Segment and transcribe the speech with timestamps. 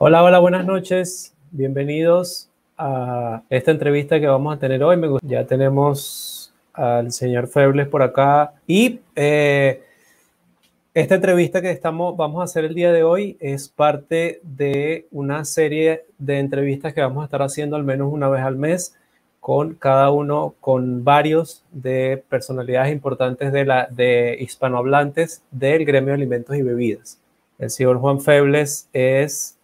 [0.00, 1.34] Hola, hola, buenas noches.
[1.50, 4.96] Bienvenidos a esta entrevista que vamos a tener hoy.
[5.22, 9.82] Ya tenemos al señor Febles por acá y eh,
[10.94, 15.44] esta entrevista que estamos, vamos a hacer el día de hoy es parte de una
[15.44, 18.94] serie de entrevistas que vamos a estar haciendo al menos una vez al mes
[19.40, 26.14] con cada uno, con varios de personalidades importantes de, la, de hispanohablantes del gremio de
[26.14, 27.18] alimentos y bebidas.
[27.58, 29.57] El señor Juan Febles es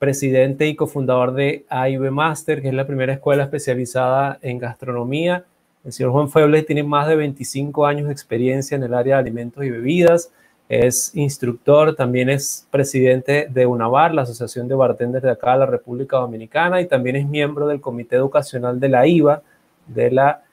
[0.00, 5.44] presidente y cofundador de AIB Master, que es la primera escuela especializada en gastronomía.
[5.84, 9.20] El señor Juan Febles tiene más de 25 años de experiencia en el área de
[9.20, 10.32] alimentos y bebidas
[10.70, 15.66] es instructor, también es presidente de UNAVAR, la Asociación de Bartenders de acá de la
[15.66, 19.42] República Dominicana, y también es miembro del Comité Educacional de la IVA,
[19.88, 20.44] de la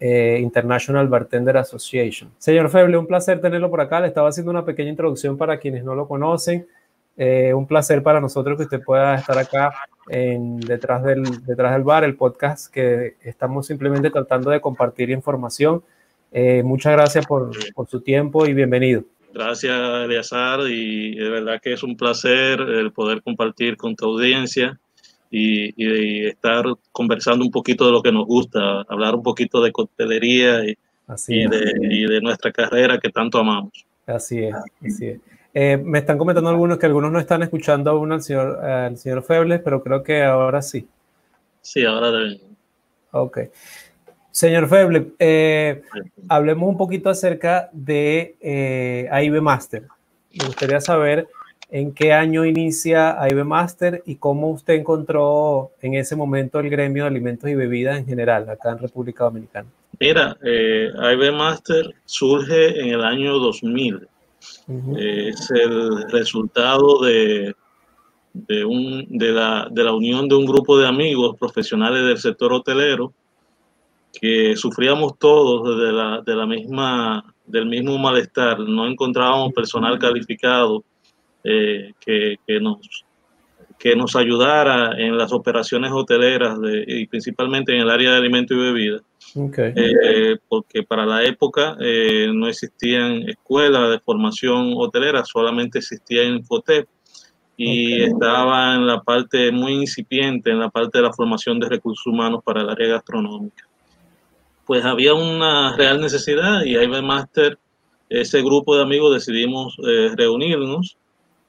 [0.00, 2.30] eh, International Bartender Association.
[2.38, 4.00] Señor Feble, un placer tenerlo por acá.
[4.00, 6.66] Le estaba haciendo una pequeña introducción para quienes no lo conocen.
[7.16, 9.72] Eh, un placer para nosotros que usted pueda estar acá
[10.08, 15.82] en, detrás, del, detrás del bar, el podcast que estamos simplemente tratando de compartir información.
[16.32, 19.04] Eh, muchas gracias por, por su tiempo y bienvenido.
[19.34, 24.78] Gracias, Eleazar, y de verdad que es un placer el poder compartir con tu audiencia
[25.32, 30.64] y, estar conversando un poquito de lo que nos gusta, hablar un poquito de coctelería
[30.64, 30.76] y,
[31.26, 33.86] de, nuestra carrera que tanto amamos.
[34.06, 35.20] Así es, así es.
[35.54, 39.22] Eh, me están comentando algunos que algunos no están escuchando aún al señor, al señor
[39.22, 40.86] Febles, pero creo que ahora sí.
[41.60, 42.40] Sí, ahora deben.
[43.12, 43.38] Ok.
[44.30, 45.82] Señor Feble, eh,
[46.26, 49.82] hablemos un poquito acerca de eh, AIB Master.
[50.32, 51.28] Me gustaría saber
[51.70, 57.04] en qué año inicia AIB Master y cómo usted encontró en ese momento el gremio
[57.04, 59.68] de alimentos y bebidas en general acá en República Dominicana.
[60.00, 64.08] Mira, eh, AIB Master surge en el año 2000.
[64.96, 67.54] Eh, es el resultado de,
[68.32, 72.52] de, un, de, la, de la unión de un grupo de amigos profesionales del sector
[72.52, 73.12] hotelero
[74.12, 78.58] que sufríamos todos de la, de la misma, del mismo malestar.
[78.60, 80.84] No encontrábamos personal calificado
[81.44, 83.04] eh, que, que, nos,
[83.82, 88.56] que nos ayudara en las operaciones hoteleras de, y principalmente en el área de alimentos
[88.56, 89.02] y bebidas.
[89.34, 96.86] Eh, porque para la época eh, no existían escuelas de formación hotelera, solamente existía Infotep
[97.56, 102.06] y estaba en la parte muy incipiente, en la parte de la formación de recursos
[102.06, 103.66] humanos para el área gastronómica.
[104.64, 107.58] Pues había una real necesidad y IB Master,
[108.08, 110.98] ese grupo de amigos decidimos eh, reunirnos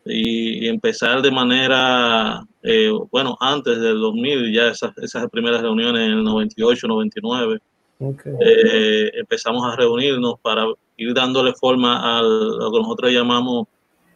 [0.05, 6.17] y, empezar de manera, eh, bueno, antes del 2000, ya esas, esas primeras reuniones en
[6.17, 7.59] el 98, 99,
[7.99, 10.65] eh, empezamos a reunirnos para
[10.97, 13.67] ir dándole forma a lo que nosotros llamamos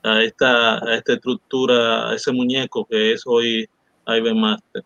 [0.03, 3.67] a esta, a esta estructura, a ese muñeco que es hoy
[4.07, 4.83] IB Master.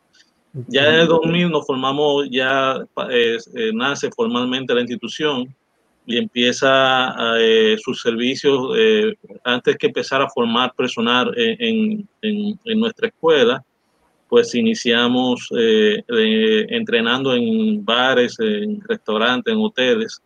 [0.68, 3.38] Ya en el 2000 nos formamos, ya eh,
[3.74, 5.56] nace formalmente la institución
[6.06, 9.14] y empieza eh, sus servicios eh,
[9.44, 13.64] antes que empezar a formar personal en, en, en nuestra escuela
[14.28, 15.50] pues iniciamos
[16.08, 20.22] entrenando en bares, en restaurantes, en hoteles.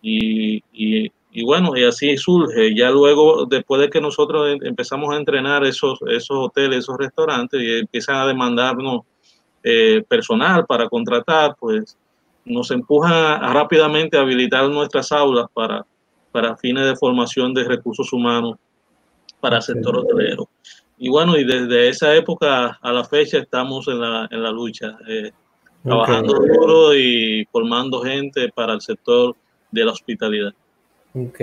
[0.00, 2.74] y, y, y bueno, y así surge.
[2.74, 7.78] Ya luego, después de que nosotros empezamos a entrenar esos, esos hoteles, esos restaurantes, y
[7.78, 9.02] empiezan a demandarnos
[9.62, 11.96] eh, personal para contratar, pues
[12.48, 15.84] nos empujan rápidamente a habilitar nuestras aulas para,
[16.32, 18.56] para fines de formación de recursos humanos
[19.40, 20.48] para el sector hotelero.
[20.98, 24.98] Y bueno, y desde esa época a la fecha estamos en la, en la lucha,
[25.08, 25.30] eh,
[25.84, 29.36] trabajando duro y formando gente para el sector
[29.70, 30.52] de la hospitalidad.
[31.14, 31.40] Ok.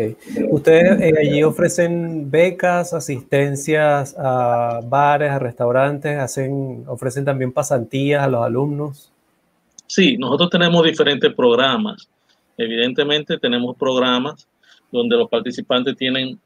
[0.49, 8.27] ¿Ustedes eh, allí ofrecen becas, asistencias a bares, a restaurantes, hacen, ofrecen también pasantías a
[8.27, 9.11] los alumnos?
[9.87, 12.09] Sí, nosotros tenemos diferentes programas.
[12.57, 14.47] Evidentemente tenemos programas
[14.91, 16.39] donde los participantes tienen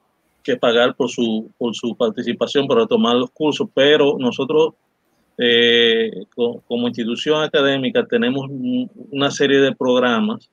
[0.43, 4.73] que pagar por su, por su participación para tomar los cursos, pero nosotros
[5.37, 8.47] eh, como institución académica tenemos
[9.11, 10.49] una serie de programas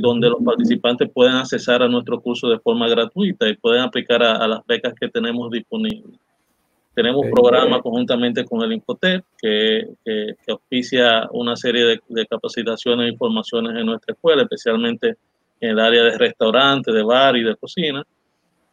[0.00, 4.48] donde los participantes pueden accesar a nuestro curso de forma gratuita y pueden aplicar a,
[4.48, 6.18] las becas que tenemos disponibles.
[6.96, 13.12] Tenemos programas conjuntamente con el Infotep que, que, auspicia una serie de, de, capacitaciones e
[13.12, 15.14] informaciones en nuestra escuela, especialmente
[15.60, 18.02] en el área de restaurantes, de bar y de cocina.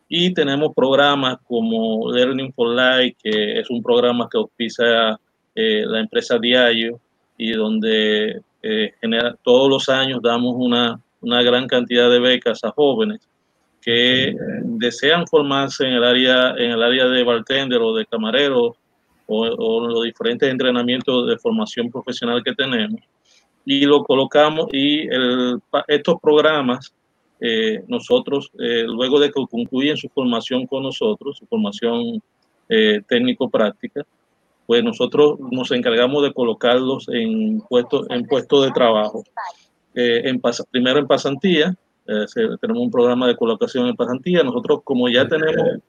[0.08, 5.20] Y tenemos programas como Learning for Life, que es un programa que auspicia
[5.54, 7.02] eh, la empresa Diario
[7.38, 8.94] y donde eh,
[9.44, 13.20] todos los años damos una, una, gran cantidad de becas a jóvenes
[13.84, 14.34] que
[14.64, 18.76] desean formarse en el área, en el área de bartender o de camarero
[19.26, 23.02] o, los diferentes entrenamientos de formación profesional que tenemos.
[23.66, 25.08] Y lo colocamos y
[25.88, 26.94] estos programas
[27.46, 32.22] eh, nosotros eh, luego de que concluyen su formación con nosotros su formación
[32.70, 34.06] eh, técnico práctica
[34.66, 39.24] pues nosotros nos encargamos de colocarlos en puestos en puestos de trabajo
[39.94, 40.42] en
[40.72, 45.80] primero en pasantía tenemos un programa de colocación en pasantía nosotros como ya tenemos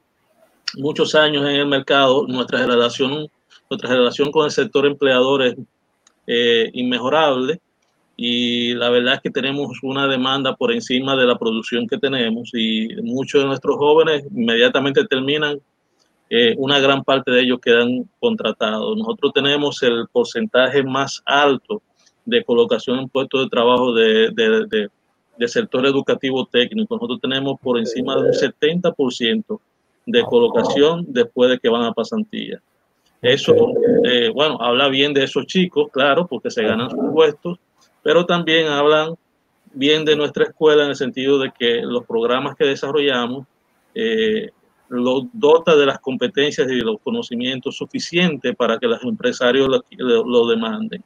[0.76, 3.28] muchos años en el mercado nuestra relación
[3.70, 5.56] nuestra relación con el sector empleador es
[6.26, 7.61] eh, inmejorable.
[8.16, 12.50] Y la verdad es que tenemos una demanda por encima de la producción que tenemos.
[12.55, 15.58] Y muchos de nuestros jóvenes inmediatamente terminan,
[16.31, 18.96] eh, una gran parte de ellos quedan contratados.
[18.96, 21.82] Nosotros tenemos el porcentaje más alto
[22.25, 24.88] de colocación en puestos de trabajo de
[25.47, 26.95] sector educativo técnico.
[26.95, 29.61] Nosotros tenemos por encima de un 70%
[30.07, 32.61] de colocación después de que van a pasantía.
[33.23, 33.55] Eso,
[34.05, 37.59] eh, bueno, habla bien de esos chicos, claro, porque se ganan sus puestos,
[38.03, 39.15] pero también hablan
[39.73, 43.47] bien de nuestra escuela en el sentido de que los programas que desarrollamos
[43.95, 44.51] eh,
[44.89, 50.47] los dota de las competencias y de los conocimientos suficientes para que los empresarios lo,
[50.47, 51.03] demanden,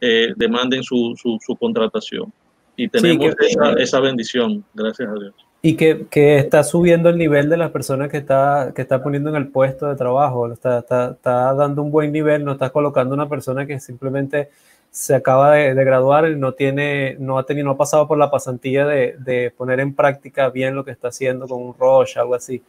[0.00, 2.32] eh, demanden su, su, contratación.
[2.76, 5.34] Y tenemos esa, esa bendición, gracias a Dios.
[5.62, 9.30] Y que, que, está subiendo el nivel de las personas que está, que está poniendo
[9.30, 13.14] en el puesto de trabajo, está, está, está dando un buen nivel, no está colocando
[13.14, 14.50] una persona que simplemente
[14.90, 18.30] se acaba de, graduar y no tiene, no ha tenido, no ha pasado por la
[18.30, 22.34] pasantía de, de, poner en práctica bien lo que está haciendo con un Roche, algo
[22.34, 22.62] así.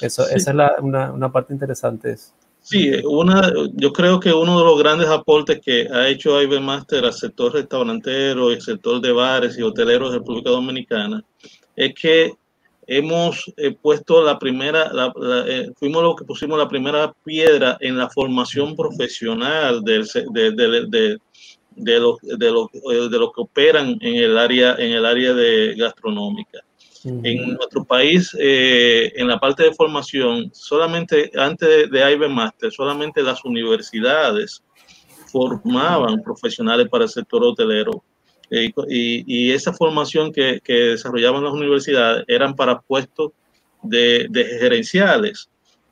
[0.00, 2.16] Eso, Esa es la, una, una, parte interesante.
[2.62, 7.04] Sí, una, yo creo que uno de los grandes aportes que ha hecho IB Master
[7.04, 11.24] al sector restaurantero y sector de bares y hoteleros de República Dominicana
[11.74, 12.32] es que
[12.86, 14.92] hemos eh, puesto la primera,
[15.46, 21.98] eh, fuimos los que pusimos la primera piedra en la formación profesional de, de, de,
[21.98, 25.74] los, de, los, eh, de los que operan en el área, en el área de
[25.76, 26.60] gastronómica.
[27.04, 33.44] En nuestro país, en la parte de formación, solamente antes de, de Master, solamente las
[33.44, 34.62] universidades
[35.32, 38.04] formaban profesionales para el sector hotelero
[38.54, 43.30] eh, y, esa formación que, que, desarrollaban las universidades eran para puestos
[43.82, 44.28] de,
[44.60, 45.48] gerenciales.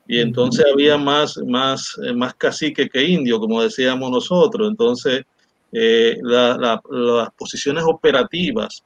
[0.07, 4.69] Y entonces había más, más, eh, más cacique que indio, como decíamos nosotros.
[4.69, 5.23] Entonces,
[5.71, 6.79] eh, las
[7.35, 8.83] posiciones operativas,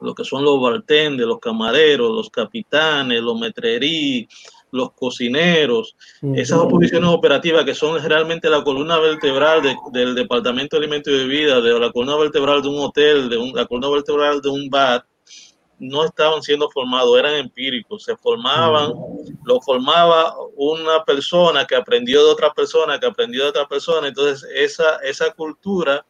[0.00, 4.28] lo que son los bartenders, los camareros, los capitanes, los metrerí,
[4.70, 5.96] los cocineros,
[6.34, 9.62] esas oposiciones operativas que son realmente la columna vertebral
[9.92, 13.66] del Departamento de Alimentos y Bebidas, de la columna vertebral de un hotel, de la
[13.66, 15.06] columna vertebral de un bar,
[15.78, 18.92] no estaban siendo formados, eran empíricos, se formaban,
[19.44, 24.48] lo formaba una persona que aprendió de otra persona, que aprendió de otra persona, entonces
[24.54, 26.04] esa, esa cultura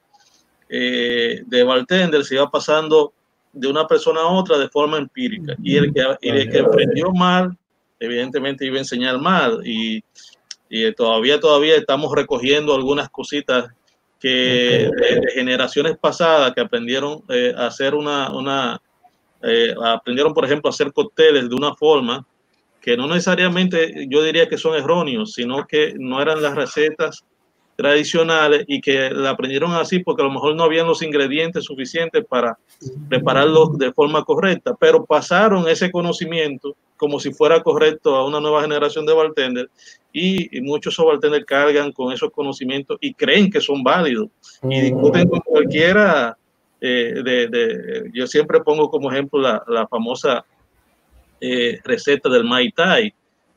[0.68, 3.12] eh, de bartender se iba pasando
[3.54, 7.10] de una persona a otra de forma empírica, y el que, y el que aprendió
[7.12, 7.56] mal
[8.04, 9.60] evidentemente iba a enseñar mal.
[9.64, 10.02] Y,
[10.68, 13.66] y todavía, todavía estamos recogiendo algunas cositas
[14.20, 18.80] que de, generaciones pasadas que aprendieron eh, a hacer una, una
[19.42, 22.26] eh, aprendieron por ejemplo a hacer cócteles de una forma
[22.80, 27.24] que no necesariamente yo diría que son erróneos, sino que no eran las recetas
[27.76, 32.24] tradicionales y que la aprendieron así porque a lo mejor no habían los ingredientes suficientes
[32.24, 32.58] para
[33.08, 38.62] prepararlos de forma correcta, pero pasaron ese conocimiento como si fuera correcto a una nueva
[38.62, 39.70] generación de bartenders
[40.12, 44.28] y, muchos bartenders cargan con esos conocimientos y creen que son válidos.
[44.62, 46.36] Y discuten con cualquiera
[46.80, 50.44] eh, de, yo siempre pongo como ejemplo la, famosa
[51.40, 53.12] eh, receta del Mai Tai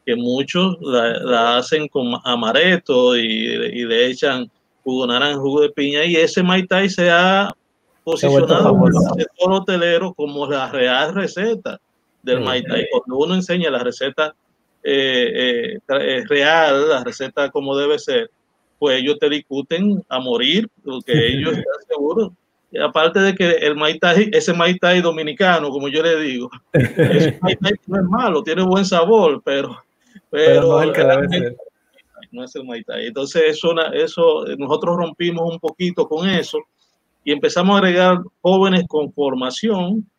[0.07, 4.49] que muchos la, hacen con amaretto y, y, le echan
[4.81, 7.53] jugo naranja, jugo de piña, y ese Mai Tai se ha
[8.05, 11.77] posicionado en el sector hotelero como la real receta
[12.23, 12.87] del Mai Tai.
[12.89, 14.33] Cuando uno enseña la receta
[14.81, 18.31] eh, eh, eh, real, la receta como debe ser,
[18.79, 22.31] pues ellos te discuten a morir, porque ellos están seguros.
[22.81, 27.37] Aparte de que el Mai Tai, ese Mai Tai dominicano, como yo le digo, ese
[27.87, 29.77] no es malo, tiene buen sabor, pero
[30.29, 31.57] pero, no es el que debe ser.
[32.31, 36.59] No es el Entonces, eso, eso, nosotros rompimos un poquito con eso
[37.23, 40.09] y empezamos a agregar jóvenes con formación,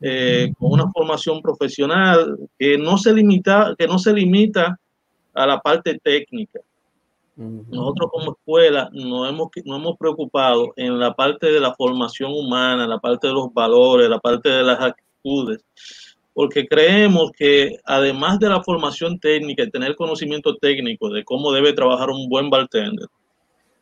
[0.00, 4.78] eh, con una formación profesional que no se limita, que no se limita
[5.34, 6.60] a la parte técnica.
[7.36, 12.88] Nosotros como escuela nos hemos, nos hemos preocupado en la parte de la formación humana,
[12.88, 15.64] la parte de los valores, la parte de las actitudes,
[16.38, 21.72] porque creemos que además de la formación técnica y tener conocimiento técnico de cómo debe
[21.72, 23.08] trabajar un buen bartender,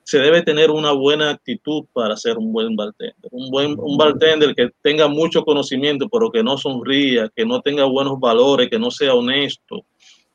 [0.02, 3.14] se debe tener una buena actitud para ser un buen bartender.
[3.30, 7.84] Un buen un bartender que tenga mucho conocimiento, pero que no sonría, que no tenga
[7.84, 9.84] buenos valores, que no sea honesto,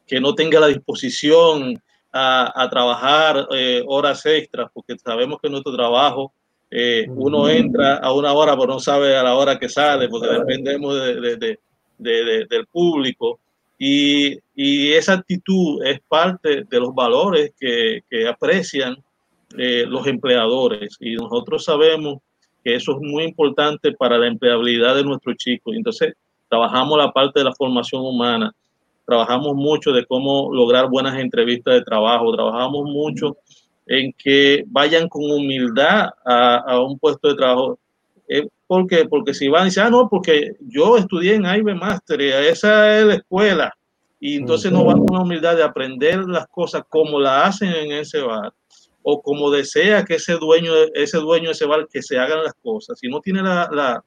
[0.05, 1.81] que no tenga la disposición
[2.13, 6.31] a, trabajar eh, horas extras, porque sabemos que nuestro trabajo,
[6.69, 10.27] eh, uno entra a una hora, pero no sabe a la hora que sale, porque
[10.27, 11.57] dependemos de,
[12.01, 13.39] del público.
[13.77, 18.95] Y, y, esa actitud es parte de los valores que, que aprecian
[19.57, 20.97] eh, los empleadores.
[20.99, 22.19] Y nosotros sabemos
[22.63, 25.75] que eso es muy importante para la empleabilidad de nuestros chicos.
[25.75, 26.13] Entonces,
[26.47, 28.53] trabajamos la parte de la formación humana
[29.11, 33.35] trabajamos mucho de cómo lograr buenas entrevistas de trabajo, trabajamos mucho
[33.85, 37.77] en que vayan con humildad a, un puesto de trabajo.
[38.33, 39.05] Eh, ¿Por qué?
[39.09, 43.05] Porque si van y dicen, ah, no, porque yo estudié en IB Master, esa es
[43.05, 43.77] la escuela,
[44.21, 47.91] y entonces no van con la humildad de aprender las cosas como la hacen en
[47.91, 48.53] ese bar,
[49.03, 52.53] o como desea que ese dueño, ese dueño de ese bar que se hagan las
[52.63, 52.97] cosas.
[52.99, 54.01] Si no tiene la, la,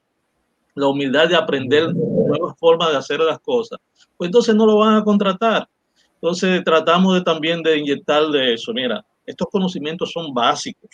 [0.75, 3.78] la humildad de aprender nuevas formas de hacer las cosas,
[4.16, 5.69] pues entonces no lo van a contratar.
[6.14, 8.73] Entonces tratamos de también de inyectar de eso.
[8.73, 10.88] Mira, estos conocimientos son básicos.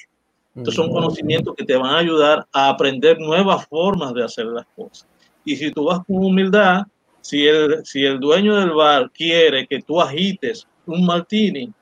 [0.56, 4.66] Estos son conocimientos que te van a ayudar a aprender nuevas formas de hacer las
[4.74, 5.06] cosas.
[5.44, 6.82] Y si tú vas con humildad,
[7.20, 11.72] si el, si el dueño del bar quiere que tú agites un martini,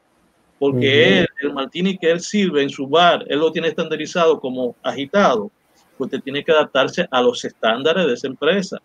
[0.58, 4.76] porque él, el martini que él sirve en su bar, él lo tiene estandarizado como
[4.82, 5.50] agitado,
[5.96, 8.78] pues te tiene que adaptarse a los estándares de esa empresa.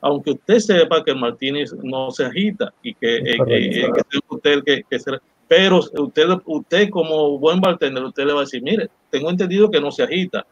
[0.00, 4.62] Aunque usted sepa que el Martínez no se agita y que, eh, eh, que, usted
[4.64, 5.10] que, que se,
[5.50, 9.80] pero usted, usted como buen bartender, usted le va a decir, mire, tengo entendido que
[9.80, 10.46] no se agita,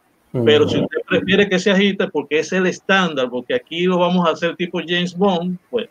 [0.44, 4.26] pero si usted prefiere que se agite porque es el estándar, porque aquí lo vamos
[4.26, 5.88] a hacer tipo James Bond, pues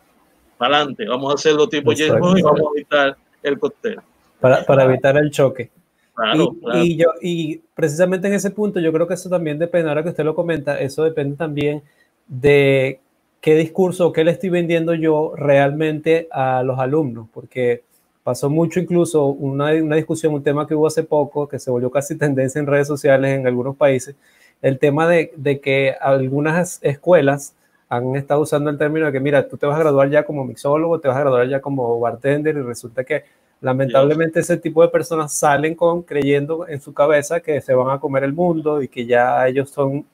[0.58, 3.98] para adelante, vamos a hacerlo tipo James Bond y vamos a evitar el cóctel.
[4.40, 5.70] Para, para evitar el choque.
[6.14, 6.84] Claro, y, claro.
[6.84, 10.10] y, yo, y precisamente en ese punto, yo creo que eso también depende, ahora que
[10.10, 11.82] usted lo comenta, eso depende también
[12.26, 13.00] de
[13.40, 17.87] qué discurso, qué le estoy vendiendo yo realmente a los alumnos, porque
[18.28, 21.90] pasó mucho incluso una, una, discusión, un tema que hubo hace poco, que se volvió
[21.90, 24.16] casi tendencia en redes sociales en algunos países,
[24.60, 27.54] el tema de, de que algunas escuelas
[27.88, 30.44] han estado usando el término de que, mira, tú te vas a graduar ya como
[30.44, 33.24] mixólogo, te vas a graduar ya como bartender, y resulta que
[33.62, 37.98] lamentablemente ese tipo de personas salen con creyendo en su cabeza que se van a
[37.98, 40.04] comer el mundo y que ya ellos son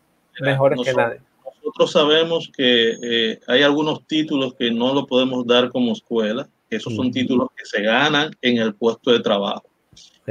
[0.41, 1.19] mejores que nadie.
[1.65, 6.95] nosotros sabemos que eh, hay algunos títulos que no lo podemos dar como escuela, esos
[6.95, 9.65] son títulos que se ganan en el puesto de trabajo.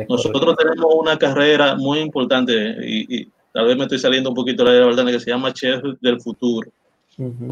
[0.10, 4.80] Nosotros tenemos una carrera muy importante y, tal vez me estoy saliendo un poquito de
[4.80, 6.72] la verdad, que se llama Chef del Futuro.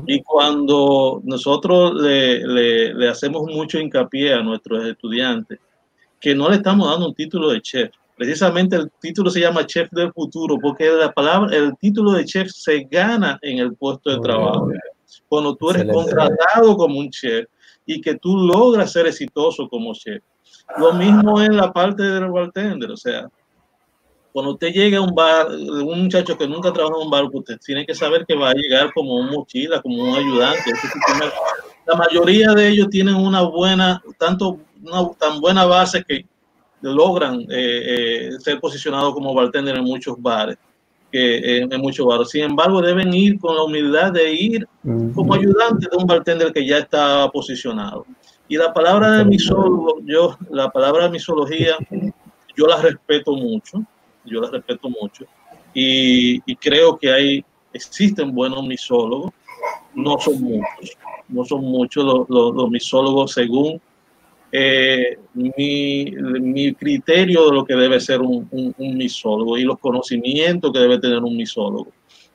[0.08, 5.60] Y cuando nosotros le, le, le hacemos mucho hincapié a nuestros estudiantes,
[6.20, 9.90] que no le estamos dando un título de chef, Precisamente el título se llama Chef
[9.90, 14.20] del Futuro porque la palabra, el título de chef se gana en el puesto de
[14.20, 14.70] trabajo.
[15.28, 17.48] Cuando tú eres contratado como un chef
[17.86, 20.24] y que tú logras ser exitoso como chef.
[20.78, 23.30] Lo mismo en la parte del bartender, o sea,
[24.32, 27.58] cuando usted llega a un bar, un muchacho que nunca trabajado en un bar, usted
[27.66, 30.72] tiene que saber que va a llegar como un mochila, como un ayudante.
[31.86, 36.26] La mayoría de ellos tienen una buena, tanto una tan buena base que
[36.82, 40.58] logran eh, eh, ser posicionados como bartender en muchos bares,
[41.12, 42.30] que, eh, en muchos bares.
[42.30, 44.68] Sin embargo, deben ir con la humildad de ir
[45.14, 48.06] como ayudante de un bartender que ya está posicionado.
[48.48, 51.78] Y la palabra de misólogo, yo, la palabra de misología,
[52.56, 53.84] yo la respeto mucho,
[54.26, 55.26] yo la respeto mucho.
[55.74, 59.32] Y, y creo que hay, existen buenos misólogos,
[59.94, 60.98] no son muchos,
[61.30, 63.82] no son muchos los, los, los misólogos según
[64.52, 71.00] eh, mi, criterio de lo que debe ser un, misólogo y los conocimientos que debe
[71.00, 71.92] tener un misólogo.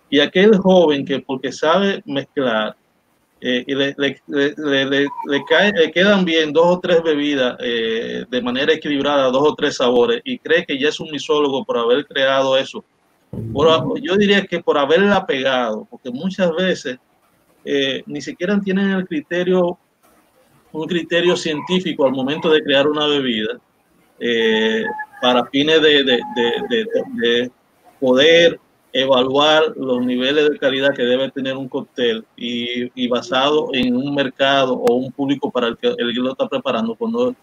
[0.08, 2.76] Y aquel joven que porque sabe mezclar
[3.40, 3.94] eh, y le,
[5.46, 9.76] cae, le, quedan bien dos o tres bebidas eh, de manera equilibrada, dos o tres
[9.76, 12.82] sabores, y cree que ya es un misólogo por haber creado eso.
[14.00, 16.98] Yo diría que por haberla pegado, porque muchas veces
[18.06, 19.78] ni siquiera tienen el criterio
[20.76, 23.58] un criterio científico al momento de crear una bebida
[24.20, 24.84] eh,
[25.20, 27.50] para fines de, de, de, de,
[27.98, 28.60] poder
[28.92, 34.14] evaluar los niveles de calidad que debe tener un cóctel y, y, basado en un
[34.14, 36.94] mercado o un público para el que, el que lo está preparando.
[36.94, 37.34] Cuando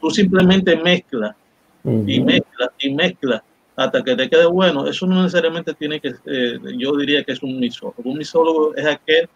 [0.00, 1.36] tú simplemente mezclas
[1.84, 3.42] y mezclas y mezclas
[3.76, 7.42] hasta que te quede bueno, eso no necesariamente tiene que, eh, yo diría que es
[7.42, 8.02] un misólogo.
[8.04, 9.28] Un misólogo es aquel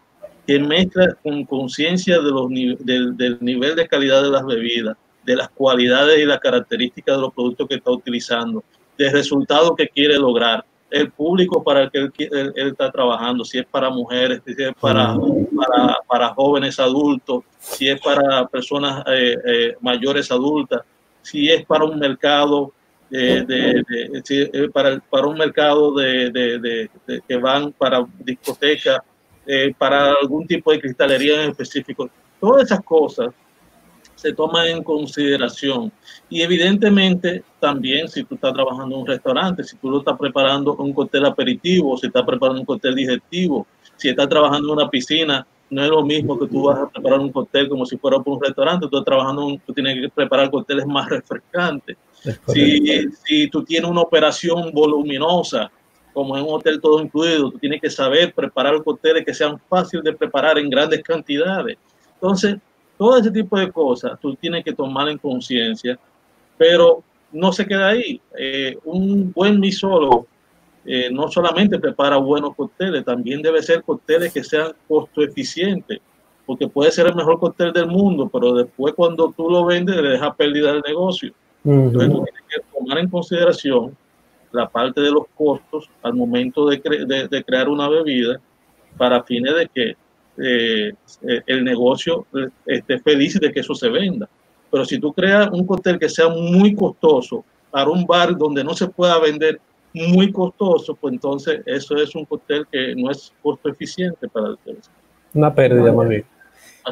[0.46, 5.36] que mezcla con conciencia de los, del, del nivel de calidad de las bebidas, de
[5.36, 8.62] las cualidades y las características de los productos que está utilizando,
[8.98, 13.66] del resultado que quiere lograr, el público para el que él, está trabajando, si es
[13.66, 15.16] para mujeres, si es para,
[15.56, 20.82] para, para jóvenes adultos, si es para personas eh, eh, mayores adultas,
[21.20, 22.72] si es para un mercado
[23.10, 26.88] de, de, para, para un mercado de,
[27.26, 28.98] que van para discotecas,
[29.46, 32.08] eh, para algún tipo de cristalería en específico.
[32.40, 33.30] Todas esas cosas
[34.24, 35.92] se toman en consideración.
[36.30, 40.74] Y evidentemente también si tú estás trabajando en un restaurante, si tú lo estás preparando
[40.76, 45.46] un cóctel aperitivo, si estás preparando un cóctel digestivo, si estás trabajando en una piscina,
[45.68, 48.38] no es lo mismo que tú vas a preparar un cóctel como si fuera por
[48.38, 51.96] un restaurante, tú estás trabajando, tú tienes que preparar cócteles más refrescantes.
[52.46, 55.70] Si, si tú tienes una operación voluminosa,
[56.14, 60.04] como en un hotel todo incluido, tú tienes que saber preparar cócteles que sean fáciles
[60.04, 61.76] de preparar en grandes cantidades.
[62.14, 62.56] Entonces,
[62.96, 65.98] todo ese tipo de cosas tú tienes que tomar en conciencia,
[66.56, 67.02] pero
[67.32, 68.20] no se queda ahí.
[68.38, 70.28] Eh, un buen misólogo
[70.86, 75.98] eh, no solamente prepara buenos cócteles, también debe ser cócteles que sean costo eficientes,
[76.46, 80.10] porque puede ser el mejor cóctel del mundo, pero después cuando tú lo vendes le
[80.10, 81.32] deja pérdida al negocio.
[81.64, 83.96] Entonces tú tienes que tomar en consideración
[84.54, 86.78] la parte de los costos al momento de,
[87.30, 88.40] de crear una bebida
[88.96, 89.96] para fines de que
[90.36, 90.92] eh,
[91.22, 94.28] eh, el negocio eh, esté feliz de que eso se venda.
[94.70, 98.74] Pero si tú creas un cóctel que sea muy costoso para un bar donde no
[98.74, 99.60] se pueda vender
[99.92, 104.78] muy costoso, pues entonces eso es un cóctel que no es costo eficiente para el
[105.34, 106.24] Una pérdida, más bien.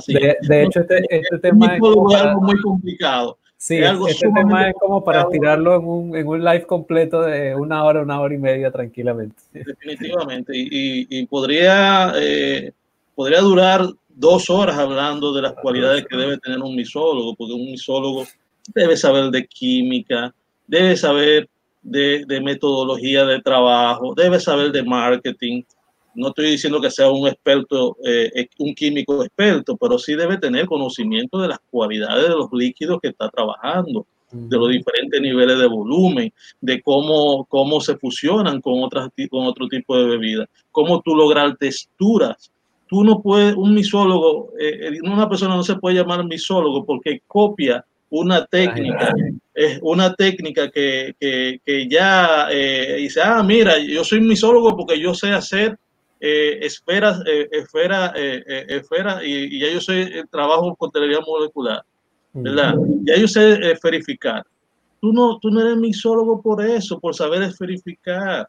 [0.07, 3.38] de, hecho, este, este tema es, algo muy complicado.
[3.62, 7.85] Sí, este tema es como para tirarlo en un, en un, live completo de una
[7.85, 9.40] hora, una hora y media tranquilamente.
[9.52, 10.52] Definitivamente.
[10.52, 12.12] Y, y, podría
[13.14, 17.66] podría durar dos horas hablando de las cualidades que debe tener un misólogo, porque un
[17.66, 18.26] misólogo
[18.75, 20.35] debe saber de química,
[20.66, 21.49] debe saber
[21.83, 25.62] de, metodología de trabajo, debe saber de marketing.
[26.14, 30.66] No estoy diciendo que sea un experto, eh, un químico experto, pero sí debe tener
[30.66, 35.66] conocimiento de las cualidades de los líquidos que está trabajando, de los diferentes niveles de
[35.66, 41.14] volumen, de cómo, cómo se fusionan con, otras, con otro tipo de bebidas, cómo tú
[41.14, 42.51] lograr texturas.
[42.87, 47.22] Tú no puedes, un misólogo, eh, eh, una persona no se puede llamar misólogo porque
[47.27, 49.14] copia una técnica,
[49.55, 55.14] es una técnica que, que, ya eh, dice, ah, mira, yo soy misólogo porque yo
[55.14, 55.79] sé hacer
[56.22, 61.82] esferas, esfera, esfera, y, ya yo sé trabajo con telería molecular,
[62.32, 62.74] ¿verdad?
[63.02, 64.44] Ya yo sé verificar.
[65.00, 68.48] Tú no, tú no eres misólogo por eso, por saber verificar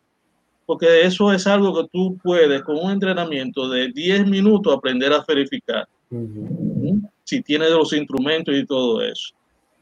[0.65, 5.23] porque eso es algo que tú puedes con un entrenamiento de 10 minutos aprender a
[5.27, 5.87] verificar.
[7.23, 9.33] Si tienes los instrumentos y todo eso.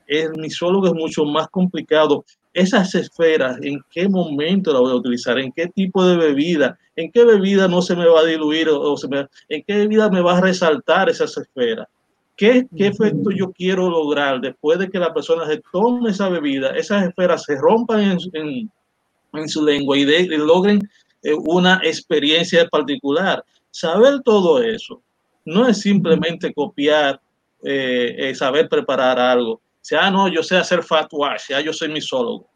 [0.07, 2.25] El misólogo es mucho más complicado.
[2.53, 5.39] Esas esferas, ¿en qué momento la voy a utilizar?
[5.39, 6.77] ¿En qué tipo de bebida?
[6.95, 8.67] ¿En qué bebida no se me va a diluir?
[8.69, 11.87] O, se me, ¿En qué bebida me va a resaltar esas esferas?
[12.35, 16.71] ¿Qué, ¿Qué, efecto yo quiero lograr después de que la persona se tome esa bebida?
[16.71, 18.71] Esas esferas se rompan en, en
[19.33, 20.89] en su lengua y, de, logren
[21.23, 23.43] eh, una experiencia particular.
[23.69, 25.01] Saber todo eso
[25.45, 27.19] no es simplemente copiar,
[27.63, 29.61] eh, eh, saber preparar algo.
[29.81, 32.47] Sea, ah, no, yo sé hacer fat wash, ya yo soy misólogo.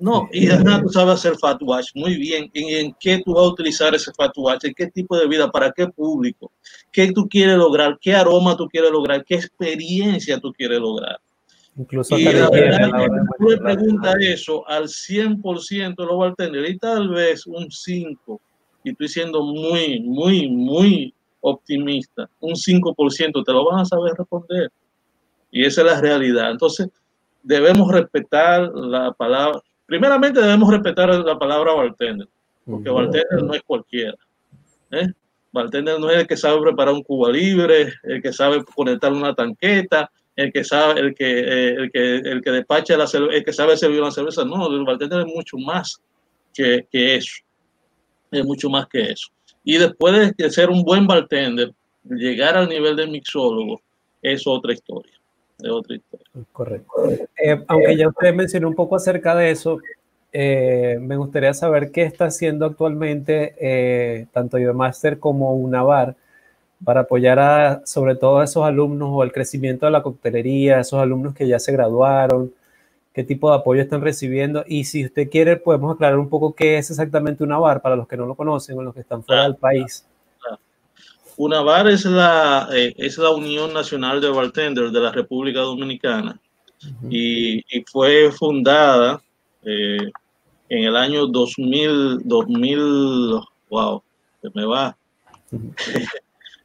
[0.00, 2.50] No, y nada, tú sabes hacer fat wash, muy bien.
[2.52, 4.64] ¿En, ¿En, qué tú vas a utilizar ese fat wash?
[4.64, 5.50] ¿En qué tipo de vida?
[5.50, 6.50] ¿Para qué público?
[6.90, 7.96] ¿Qué tú quieres lograr?
[8.00, 9.24] ¿Qué aroma tú quieres lograr?
[9.24, 11.18] ¿Qué experiencia tú quieres lograr?
[11.76, 12.90] Incluso y la verdad
[13.38, 18.40] tú le preguntas eso al 100% lo va a tener y tal vez un 5,
[18.84, 24.70] y estoy siendo muy, muy, muy optimista, un 5% te lo van a saber responder.
[25.54, 26.50] Y esa es la realidad.
[26.50, 26.88] Entonces,
[27.44, 29.60] debemos respetar la palabra.
[29.86, 32.26] Primeramente, debemos respetar la palabra bartender,
[32.66, 34.16] porque bartender no es cualquiera.
[34.90, 35.06] ¿eh?
[35.52, 39.32] Bartender no es el que sabe preparar un cuba libre, el que sabe conectar una
[39.32, 43.44] tanqueta, el que sabe, el que, eh, el que, el que despacha la cerveza, el
[43.44, 44.44] que sabe servir una cerveza.
[44.44, 46.02] No, el bartender es mucho más
[46.52, 47.44] que, que, eso.
[48.32, 49.28] Es mucho más que eso.
[49.62, 53.80] Y después de ser un buen bartender, llegar al nivel de mixólogo
[54.20, 55.12] es otra historia.
[55.58, 56.26] Es otra historia.
[56.52, 56.92] Correcto.
[57.42, 59.78] Eh, aunque ya usted mencionó un poco acerca de eso,
[60.32, 66.16] eh, me gustaría saber qué está haciendo actualmente tanto master como Unavar
[66.84, 71.00] para apoyar a, sobre todo a esos alumnos o el crecimiento de la coctelería, esos
[71.00, 72.52] alumnos que ya se graduaron,
[73.12, 76.78] qué tipo de apoyo están recibiendo y si usted quiere podemos aclarar un poco qué
[76.78, 79.44] es exactamente una bar para los que no lo conocen o los que están fuera
[79.44, 80.06] del país.
[81.36, 86.40] UNAVAR es la, eh, es la Unión Nacional de Bartenders de la República Dominicana.
[87.08, 89.22] Y, fue fundada
[89.62, 90.10] eh,
[90.68, 94.02] en el año 2000, 2000, wow,
[94.42, 94.96] se me va.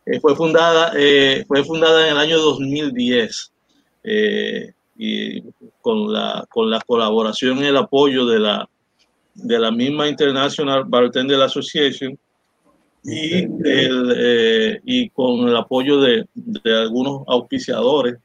[0.05, 0.91] Eh, fue, fundada,
[1.47, 3.51] fue fundada en el año 2010
[4.97, 5.41] y
[5.81, 8.69] con la, con la colaboración y el apoyo de la,
[9.33, 12.19] de la misma International Bartender Association
[13.03, 16.27] y, el, eh, con el apoyo de,
[16.65, 18.17] algunos auspiciadores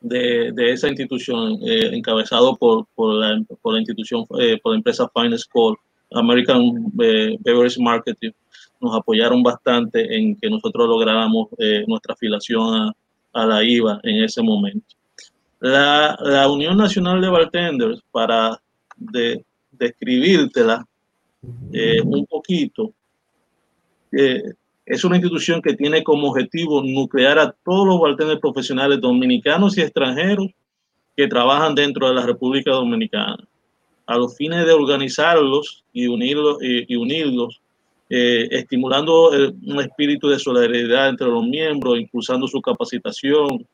[0.00, 3.36] de, esa institución, eh, encabezado por, la,
[3.78, 5.74] institución, eh, por la empresa Finance Call,
[6.12, 8.30] American Beverage Marketing,
[8.80, 11.48] nos apoyaron bastante en que nosotros lográramos
[11.86, 12.92] nuestra afiliación a,
[13.32, 14.94] a, la IVA en ese momento.
[15.60, 18.58] La, la Unión Nacional de Bartenders, para
[18.96, 20.86] de, describírtela
[21.42, 22.92] un poquito,
[24.10, 29.82] es una institución que tiene como objetivo nuclear a todos los bartenders profesionales dominicanos y
[29.82, 30.48] extranjeros
[31.18, 33.36] que trabajan dentro de la República Dominicana,
[34.06, 37.60] a los fines de organizarlos y unirlos, y, unirlos
[38.08, 43.66] eh, estimulando un espíritu de solidaridad entre los miembros, impulsando su capacitación,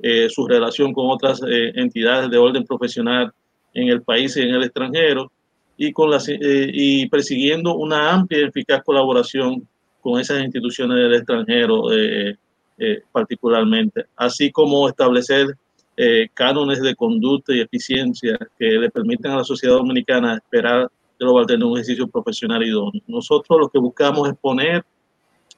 [0.00, 3.32] eh, su relación con otras eh, entidades de orden profesional
[3.74, 5.32] en el país y en el extranjero,
[5.76, 9.66] y, con las, y persiguiendo una amplia y eficaz colaboración
[10.04, 12.36] con esas instituciones del extranjero eh,
[12.76, 15.56] eh, particularmente, así como establecer
[15.96, 21.24] eh, cánones de conducta y eficiencia que le permiten a la sociedad dominicana esperar de
[21.24, 23.00] los tener un ejercicio profesional idóneo.
[23.06, 24.84] Nosotros lo que buscamos es poner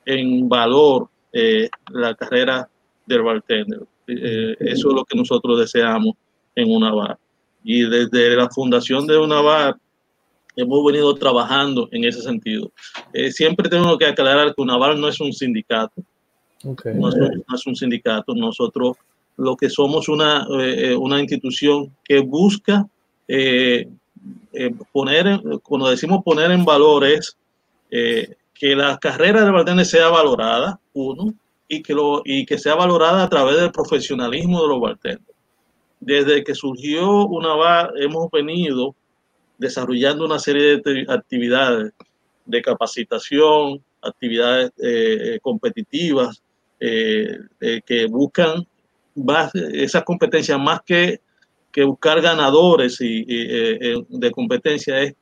[0.05, 1.09] en valor
[1.91, 2.69] la carrera
[3.05, 3.81] del bartender.
[4.07, 6.15] eso es lo que nosotros deseamos
[6.55, 7.19] en una bar.
[7.65, 9.77] Y desde la fundación de una bar
[10.57, 12.73] hemos venido trabajando en ese sentido.
[13.13, 16.03] Eh, siempre tengo que aclarar que UNAVAL no es un sindicato.
[16.65, 16.75] No,
[17.55, 18.35] es un, sindicato.
[18.35, 18.97] Nosotros
[19.37, 22.89] lo que somos una, eh, eh, una institución que busca
[24.93, 27.37] poner, cuando decimos poner en valor es
[27.91, 31.35] que la carrera de bartender sea valorada, uno,
[31.69, 35.37] y que, lo, y que sea valorada a través del profesionalismo de los bartenders.
[36.01, 38.95] Desde que surgió UNAVAL hemos venido
[39.59, 41.93] desarrollando una serie de actividades
[42.47, 46.43] de capacitación, actividades eh, eh, competitivas
[46.79, 47.39] eh,
[47.85, 48.67] que buscan
[49.73, 51.21] esas competencias más que,
[51.73, 55.15] que buscar ganadores y, de competencia es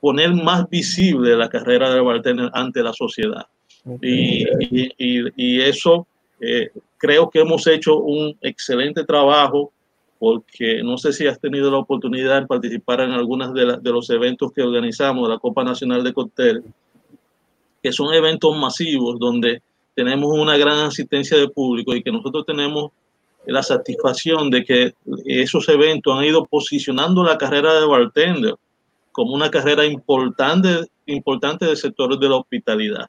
[0.00, 3.46] poner más visible la carrera de bartender ante la sociedad.
[4.02, 4.44] Y,
[4.98, 6.08] y, eso
[6.98, 9.72] creo que hemos hecho un excelente trabajo
[10.18, 14.08] porque no sé si has tenido la oportunidad de participar en algunos de, de, los
[14.10, 16.64] eventos que organizamos de la Copa Nacional de Cóctel,
[17.82, 19.62] que son eventos masivos donde
[19.94, 22.90] tenemos una gran asistencia de público y que nosotros tenemos
[23.46, 28.54] la satisfacción de que esos eventos han ido posicionando la carrera de bartender
[29.12, 33.08] como una carrera importante, importante del sector de la hospitalidad.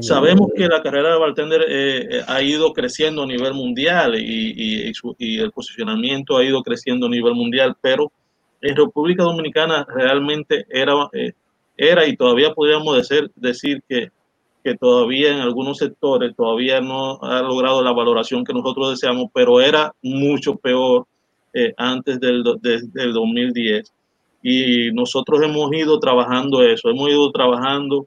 [0.00, 4.92] Sabemos que la carrera de bartender eh, eh, ha ido creciendo a nivel mundial y,
[5.18, 8.12] el posicionamiento ha ido creciendo a nivel mundial, pero
[8.60, 11.32] en República Dominicana realmente era, eh,
[11.76, 14.12] era y todavía podríamos decir, que,
[14.62, 19.60] que todavía en algunos sectores todavía no ha logrado la valoración que nosotros deseamos, pero
[19.60, 21.06] era mucho peor
[21.76, 23.92] antes del, del 2010.
[24.42, 28.06] Y nosotros hemos ido trabajando eso, hemos ido trabajando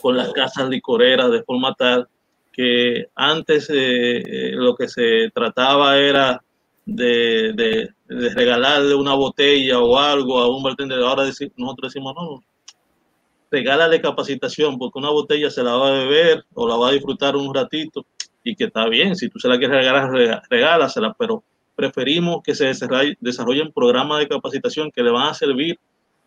[0.00, 2.08] con las casas licoreras de forma tal
[2.52, 6.42] que antes eh, eh, lo que se trataba era
[6.84, 10.98] de, regalarle una botella o algo a un bartender.
[10.98, 12.42] Ahora nosotros decimos, no,
[13.50, 17.36] regálale capacitación porque una botella se la va a beber o la va a disfrutar
[17.36, 18.04] un ratito
[18.42, 21.44] y que está bien, si tú se la quieres regalar, regálasela, pero
[21.76, 22.72] preferimos que se
[23.20, 25.78] desarrollen programas de capacitación que le van a servir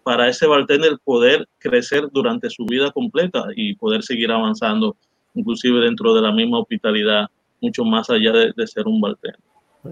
[0.04, 4.96] para ese bartender poder crecer durante su vida completa y poder seguir avanzando,
[5.34, 7.28] inclusive dentro de la misma hospitalidad,
[7.62, 9.40] mucho más allá de, ser un bartender.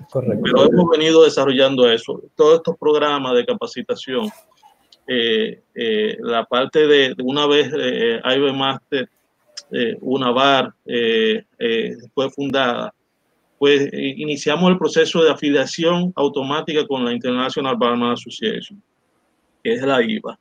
[0.09, 0.43] Correcto.
[0.43, 4.29] Pero hemos venido desarrollando eso, todos estos programas de capacitación.
[5.07, 9.09] Eh, eh, la parte de, una vez eh, IB Master,
[9.71, 10.73] eh, una bar
[12.13, 12.93] fue fundada,
[13.57, 18.81] pues iniciamos el proceso de afiliación automática con la International Barman Association
[19.63, 20.37] que es la IVA.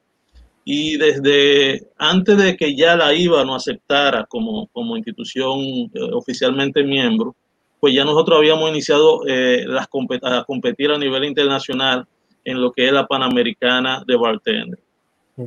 [0.65, 6.85] Y desde antes de que ya la IVA no aceptara como, como institución eh, oficialmente
[6.85, 7.35] miembro,
[7.81, 9.89] pues ya nosotros habíamos iniciado eh, las
[10.23, 12.07] a competir a nivel internacional
[12.45, 14.79] en lo que es la Panamericana de Bartender.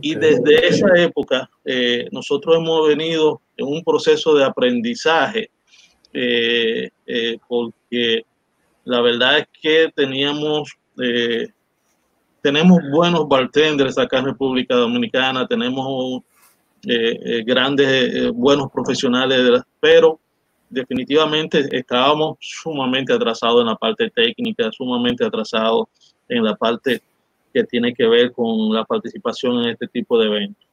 [0.02, 5.52] Y desde esa época eh, nosotros hemos venido en un proceso de aprendizaje
[7.48, 8.24] porque
[8.86, 10.74] la verdad es que teníamos,
[12.44, 16.22] tenemos buenos bartenders acá en República Dominicana, tenemos
[17.46, 20.20] grandes, buenos profesionales, pero
[20.70, 25.88] definitivamente estábamos sumamente atrasados en la parte técnica, sumamente atrasados
[26.28, 27.02] en la parte
[27.54, 30.66] que tiene que ver con la participación en este tipo de eventos.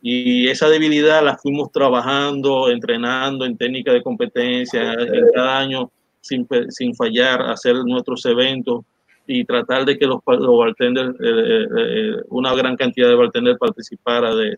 [0.00, 6.46] Y esa debilidad la fuimos trabajando, entrenando en técnica de competencia, en cada año sin,
[6.68, 8.84] sin fallar, hacer nuestros eventos
[9.28, 13.58] y tratar de que los, los bartenders, eh, eh, eh, una gran cantidad de bartenders
[13.58, 14.56] participara de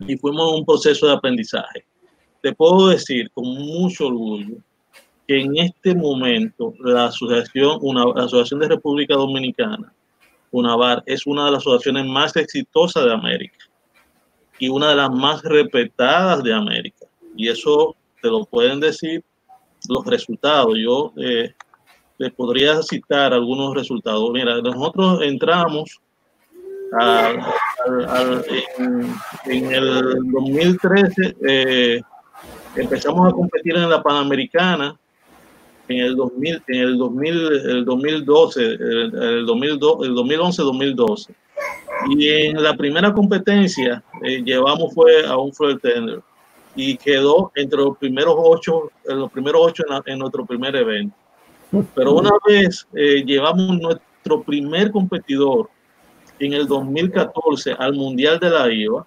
[0.00, 1.84] Y fuimos un proceso de aprendizaje.
[2.40, 4.56] Te puedo decir con mucho orgullo
[5.26, 9.92] que en este momento la asociación, una la asociación de República Dominicana
[10.50, 13.58] UNAVAR es una de las asociaciones más exitosas de América
[14.58, 17.06] y una de las más respetadas de América.
[17.36, 19.22] Y eso te lo pueden decir
[19.88, 20.74] los resultados.
[20.78, 21.52] Yo eh,
[22.18, 24.30] les podría citar algunos resultados.
[24.32, 26.00] Mira, nosotros entramos
[29.46, 32.00] en, el 2013, eh,
[32.76, 34.98] empezamos a competir en la Panamericana
[35.88, 41.34] en el 2000, en el 2000, el 2012, el, el 2011-2012.
[42.10, 46.20] Y en la primera competencia eh, llevamos fue a un floor tender
[46.76, 51.14] y quedó entre los primeros ocho, en los primeros ocho en, nuestro primer evento.
[51.94, 55.68] Pero una vez eh, llevamos nuestro primer competidor
[56.38, 59.06] en el 2014 al Mundial de la IVA,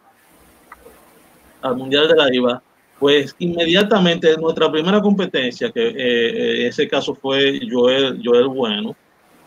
[1.62, 2.62] al Mundial de la IVA,
[3.00, 8.96] pues inmediatamente nuestra primera competencia, que en eh, eh, ese caso fue Joel, Joel Bueno,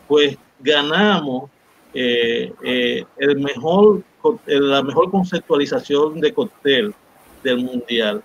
[0.09, 1.50] pues ganamos
[1.92, 2.57] el
[3.38, 4.03] mejor,
[4.46, 6.92] la mejor conceptualización de cóctel
[7.44, 8.22] del mundial.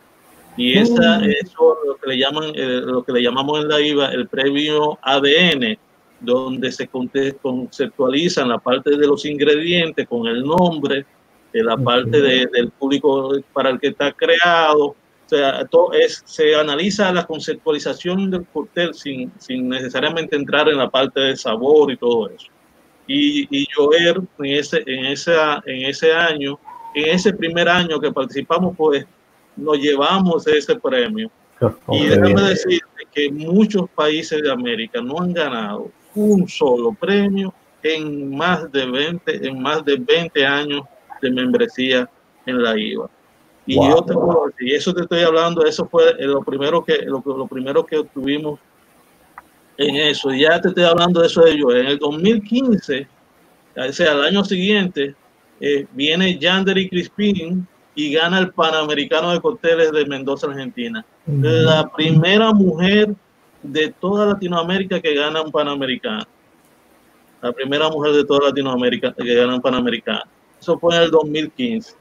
[0.59, 1.23] Y esa, mm.
[1.23, 2.51] eso lo que le llaman,
[2.85, 5.77] lo que le llamamos en la IVA el premio ADN,
[6.19, 11.05] donde se conceptualizan la parte de los ingredientes con el nombre,
[11.53, 14.95] la parte del público para el que está creado, o
[15.29, 20.89] sea, todo es, se analiza la conceptualización del cóctel sin, sin, necesariamente entrar en la
[20.89, 22.47] parte de sabor y todo eso.
[23.07, 26.59] Y, y Joer, en ese, en, esa, en ese año,
[26.95, 29.05] en ese primer año que participamos, pues
[29.59, 31.29] nos llevamos ese premio.
[31.91, 38.35] Y déjame decirte que muchos países de América no han ganado un solo premio en
[38.35, 40.83] más de 20, en más de 20 años
[41.21, 42.09] de membresía
[42.45, 43.09] en la IVA.
[43.65, 44.13] Y yo te
[44.65, 48.59] y eso te estoy hablando, eso fue lo primero que, lo, lo primero que obtuvimos
[49.77, 50.33] en eso.
[50.33, 51.71] Y ya te estoy hablando de eso de yo.
[51.71, 53.07] En el 2015,
[53.75, 55.13] o sea, al año siguiente,
[55.61, 61.05] eh, viene Yandere Crispin y gana el Panamericano de Cócteles de Mendoza, Argentina.
[61.25, 63.13] La primera mujer
[63.61, 66.23] de toda Latinoamérica que gana un Panamericano.
[67.41, 70.23] La primera mujer de toda Latinoamérica que gana un Panamericano.
[70.59, 71.93] Eso fue en el 2015.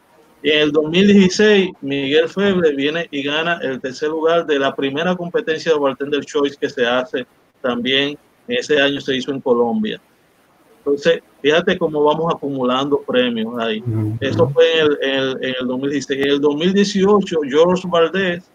[0.42, 5.16] Y en el 2016, Miguel Feble viene y gana el tercer lugar de la primera
[5.16, 7.26] competencia de Bartender Choice que se hace
[7.60, 10.00] también ese año se hizo en Colombia.
[10.90, 13.82] Entonces, fíjate cómo vamos acumulando premios ahí.
[14.20, 16.24] Eso fue en el, en, el, 2016.
[16.24, 18.50] En el 2018, George Valdés,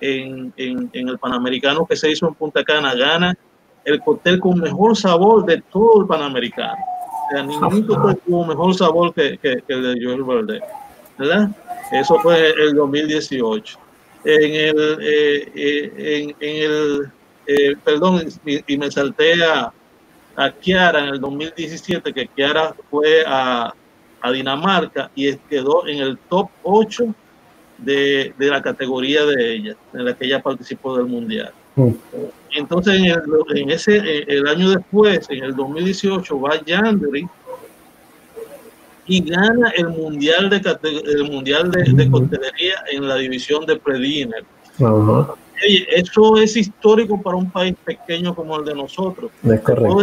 [0.00, 3.36] en, en, en, el Panamericano que se hizo en Punta Cana, gana
[3.84, 6.76] el cóctel con mejor sabor de todo el Panamericano.
[6.76, 10.62] O sea, ningún cóctel tuvo mejor sabor que, que, que el de George Valdés.
[11.18, 11.50] ¿verdad?
[11.92, 13.78] Eso fue el 2018.
[14.24, 17.12] En el, eh, eh, en, el
[17.46, 19.72] eh, perdón, y, me salté a,
[20.36, 23.72] a, Kiara en el 2017, que Kiara fue a,
[24.20, 27.14] a Dinamarca y quedó en el top 8
[27.78, 31.52] de, de, la categoría de ella, en la que ella participó del Mundial.
[31.74, 31.90] Mm.
[32.52, 33.22] Entonces, en, el,
[33.54, 33.96] en ese,
[34.26, 37.28] el año después, en el 2018, va Yandri
[39.08, 40.60] y gana el mundial de
[41.04, 43.76] el mundial de, de coctelería en la división de
[45.62, 49.30] eso es histórico para un país pequeño como el de nosotros.
[49.42, 50.02] Es correcto.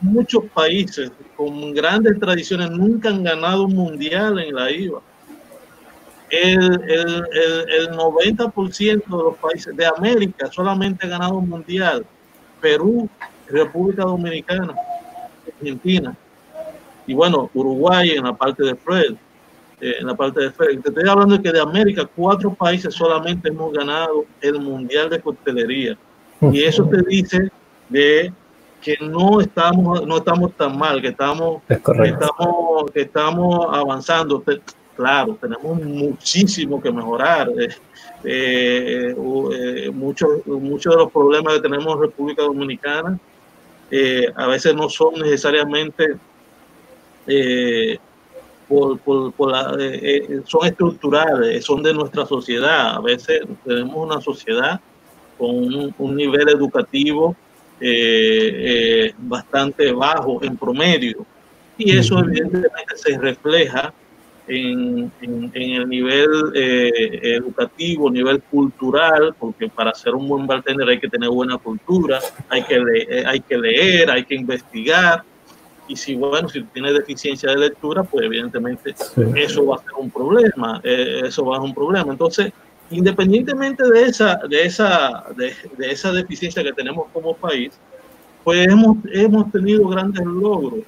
[0.00, 5.00] muchos países con grandes tradiciones nunca han ganado un mundial en la IVA.
[6.30, 12.06] El, el, el, el 90% de los países de América solamente ha ganado un mundial.
[12.60, 13.08] Perú,
[13.48, 14.74] República Dominicana,
[15.46, 16.16] Argentina
[17.06, 19.14] y bueno, Uruguay en la parte de Fred,
[19.82, 20.80] eh, en la parte de Fred.
[20.80, 25.20] Te estoy hablando de que de América, cuatro países solamente hemos ganado el Mundial de
[25.20, 25.98] Coctelería.
[26.40, 27.50] Y eso te dice
[27.88, 28.32] de
[28.80, 34.42] que no estamos, no estamos tan mal, que estamos, que estamos, que estamos avanzando.
[34.96, 37.50] Claro, tenemos muchísimo que mejorar.
[37.58, 37.68] Eh,
[38.24, 43.18] eh, eh, muchos, muchos de los problemas que tenemos en República Dominicana
[44.36, 46.16] a veces no son necesariamente
[48.72, 49.52] por, por,
[50.46, 52.96] son estructurales, son de nuestra sociedad.
[52.96, 54.80] A veces tenemos una sociedad
[55.38, 57.36] con un nivel educativo
[57.80, 61.26] eh, eh, bastante bajo en promedio.
[61.76, 63.92] Y eso evidentemente se refleja
[64.46, 71.00] en, en, el nivel eh, educativo, nivel cultural, porque para ser un buen bartender hay
[71.00, 75.24] que tener buena cultura, hay que, leer, hay que leer, hay que investigar.
[75.92, 78.94] Y si, bueno, si tiene deficiencia de lectura, pues evidentemente
[79.36, 82.10] eso va a ser un problema, eso va a ser un problema.
[82.10, 82.50] Entonces,
[82.88, 87.72] independientemente de esa, de esa, de, esa deficiencia que tenemos como país,
[88.42, 90.80] pues hemos, hemos tenido grandes logros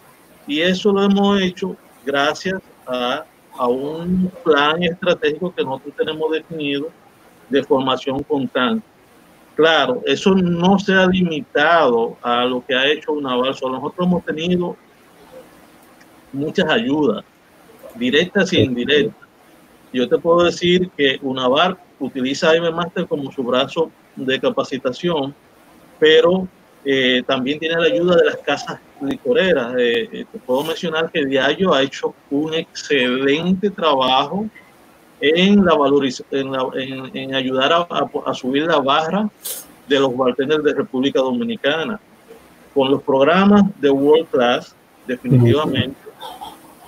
[0.46, 3.24] y eso lo hemos hecho gracias a,
[3.58, 6.88] a un plan estratégico que nosotros tenemos definido
[7.50, 8.86] de formación constante.
[9.54, 14.24] Claro, eso no se ha limitado a lo que ha hecho Unaval, solo nosotros hemos
[14.24, 14.78] tenido
[16.34, 17.24] muchas ayudas,
[17.94, 19.28] directas y indirectas.
[19.92, 25.34] Yo te puedo decir que Unavar utiliza a Master como su brazo de capacitación,
[25.98, 26.48] pero
[26.84, 29.74] eh, también tiene la ayuda de las casas licoreras.
[29.78, 34.46] Eh, eh, te puedo mencionar que Diallo ha hecho un excelente trabajo
[35.20, 35.74] en, la
[36.30, 37.86] en, en, ayudar a,
[38.26, 39.30] a, subir la barra
[39.88, 42.00] de los bartenders de República Dominicana.
[42.74, 44.74] Con los programas de World Class,
[45.06, 45.96] definitivamente,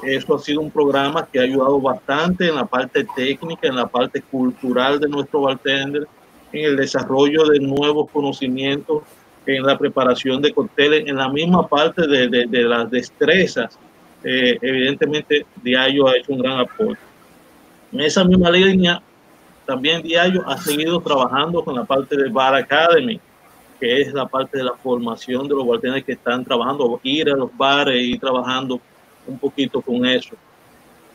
[0.03, 3.87] eso ha sido un programa que ha ayudado bastante en la parte técnica, en la
[3.87, 6.07] parte cultural de nuestro bartender,
[6.53, 9.03] en el desarrollo de nuevos conocimientos,
[9.46, 13.79] en la preparación de cócteles, en la misma parte de, de, las destrezas.
[14.22, 16.96] Eh, evidentemente, Diallo ha hecho un gran apoyo.
[17.92, 19.01] En esa misma línea,
[19.64, 23.20] también Diallo ha seguido trabajando con la parte de Bar Academy,
[23.81, 27.37] que es la parte de la formación de los bartenders que están trabajando, ir a
[27.37, 28.81] los bares y trabajando
[29.26, 30.34] un poquito con eso.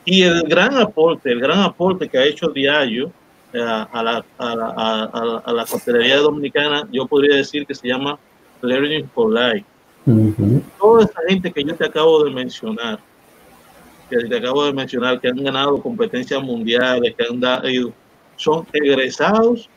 [0.04, 3.12] Y el gran aporte, el gran aporte que ha hecho Diallo
[3.54, 8.18] eh, a, la, a, la, a, la costelería dominicana, yo podría decir que se llama
[8.62, 9.66] Learning for Life.
[10.80, 13.00] Toda esa gente que yo te acabo de mencionar,
[14.10, 17.68] que te acabo de mencionar, que han ganado competencias mundiales, que han dado,
[18.38, 19.70] son egresados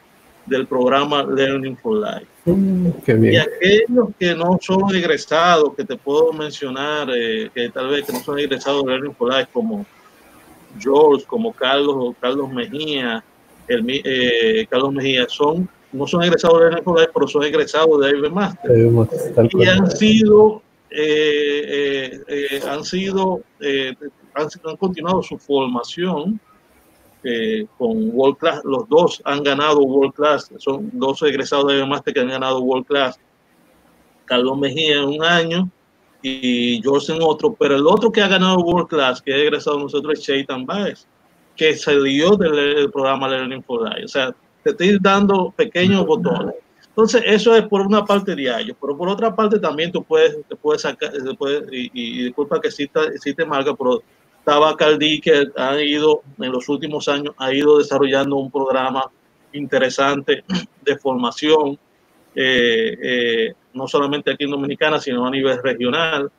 [0.46, 2.26] del programa Learning for Life.
[2.44, 8.04] Mm, y aquellos que no son egresados, que te puedo mencionar, eh, que tal vez
[8.04, 9.87] que no son egresados de Learning for Life, como
[10.78, 13.24] George, como Carlos, Carlos Mejía,
[13.68, 18.00] el, eh, Carlos Mejía, son, no son egresados de Learning for Life, pero son egresados
[18.00, 18.70] de IB Master.
[19.52, 22.20] Y han sido, eh,
[22.68, 23.40] han sido,
[24.35, 26.38] han, han continuado su formación
[27.24, 28.60] eh, con World Class.
[28.64, 32.87] Los dos han ganado World Class, son dos egresados de Master que han ganado World
[32.87, 33.18] Class.
[34.26, 35.70] Carlos Mejía en un año
[36.22, 39.78] y George en otro, pero el otro que ha ganado World Class, que ha egresado
[39.78, 41.06] nosotros, es Chaitan Baez,
[41.56, 44.04] que salió del, programa Learning for Life.
[44.04, 46.54] O sea, te estoy dando pequeños botones.
[46.88, 50.56] Entonces, eso es por una parte diario, pero por otra parte también tú puedes, te
[50.56, 51.12] puedes sacar,
[51.72, 54.02] y, y, disculpa que sí te marca, pero
[54.44, 59.11] Tabacaldí, que ha ido en los últimos años, ha ido desarrollando un programa
[59.52, 60.44] interesante
[60.83, 61.78] de formación,
[62.35, 66.30] eh, eh, no solamente aquí en Dominicana, sino a nivel regional.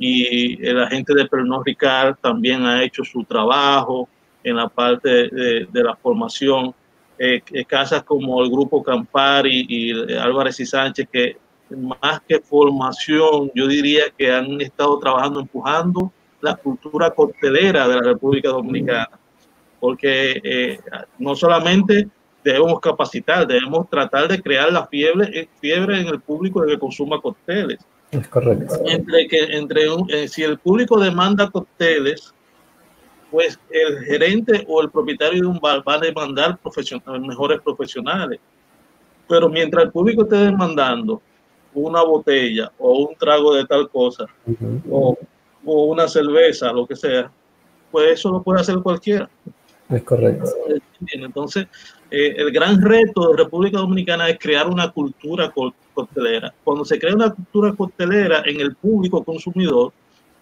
[0.00, 4.08] Y la gente de Pernod Ricard también ha hecho su trabajo
[4.44, 6.74] en la parte de, la formación.
[7.18, 11.36] Eh, casas como el Grupo Campari y Álvarez y Sánchez, que
[11.76, 18.02] más que formación, yo diría que han estado trabajando, empujando la cultura coctelera de la
[18.02, 19.10] República Dominicana,
[19.80, 20.78] porque eh,
[21.18, 22.08] no solamente
[22.44, 26.78] debemos capacitar, debemos tratar de crear la fiebre, eh, fiebre en el público de que
[26.78, 27.78] consuma cócteles.
[28.10, 28.74] Es correcto.
[28.86, 32.32] Entre que, entre eh, si el público demanda cócteles,
[33.30, 36.58] pues el gerente o el propietario de un bar va a demandar
[37.20, 38.40] mejores profesionales.
[39.28, 41.20] Pero mientras el público esté demandando
[41.74, 44.24] una botella o un trago de tal cosa,
[44.90, 45.18] o
[45.68, 47.30] o una cerveza, lo que sea,
[47.90, 49.28] pues eso lo puede hacer cualquiera.
[49.88, 50.50] Es correcto.
[51.12, 51.66] Entonces,
[52.10, 55.52] eh, el gran reto de República Dominicana es crear una cultura
[55.94, 56.52] costelera.
[56.64, 59.92] Cuando se crea una cultura costelera en el público consumidor,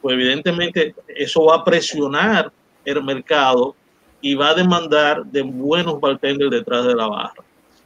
[0.00, 2.52] pues evidentemente eso va a presionar
[2.84, 3.74] el mercado
[4.20, 7.44] y va a demandar de buenos bartenders detrás de la barra.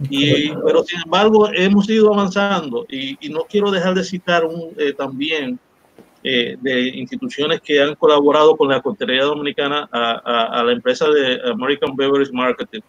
[0.08, 4.94] Y, pero sin embargo hemos ido avanzando y, no quiero dejar de citar un, eh,
[4.94, 5.58] también
[6.22, 11.96] eh, de instituciones que han colaborado con la coctelería dominicana a, la empresa de American
[11.96, 12.80] Beverage Marketing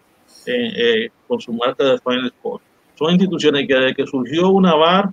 [0.46, 2.64] eh, con su marca de Final Sport.
[2.96, 5.12] Son instituciones que desde que surgió una bar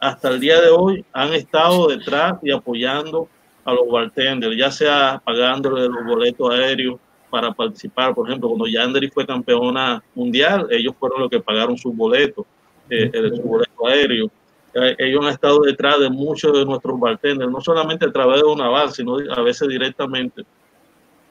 [0.00, 3.28] hasta el día de hoy han estado detrás y apoyando
[3.64, 6.98] a los bartenders, ya sea pagándole los boletos aéreos
[7.30, 8.14] para participar.
[8.14, 12.44] Por ejemplo, cuando Yandere fue campeona mundial, ellos fueron los que pagaron sus boletos,
[12.90, 14.30] eh, su boleto aéreo.
[14.74, 18.46] Eh, ellos han estado detrás de muchos de nuestros bartenders, no solamente a través de
[18.46, 20.44] una bar, sino a veces directamente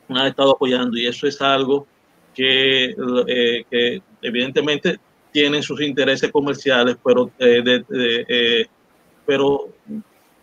[0.08, 0.98] han estado apoyando.
[0.98, 1.86] Y eso es algo
[2.34, 2.96] que,
[3.28, 5.00] eh, evidentemente
[5.32, 7.30] tienen sus intereses comerciales, pero,
[9.26, 9.70] pero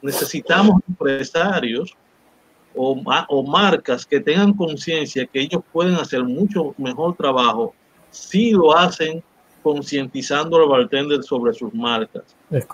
[0.02, 1.96] necesitamos empresarios
[2.74, 7.74] o, o marcas que tengan conciencia que ellos pueden hacer mucho mejor trabajo
[8.10, 9.22] si lo hacen
[9.62, 12.22] concientizando al bartender sobre sus marcas.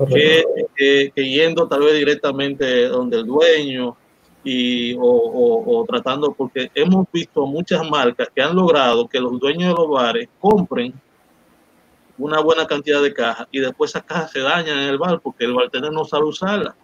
[0.08, 3.96] que, que, yendo tal vez directamente donde el dueño
[4.44, 9.70] y, o, o, tratando, porque hemos visto muchas marcas que han logrado que los dueños
[9.70, 10.94] de los bares compren
[12.18, 15.44] una buena cantidad de cajas y después esas cajas se dañan en el bar porque
[15.44, 16.74] el bartender no sabe usarlas,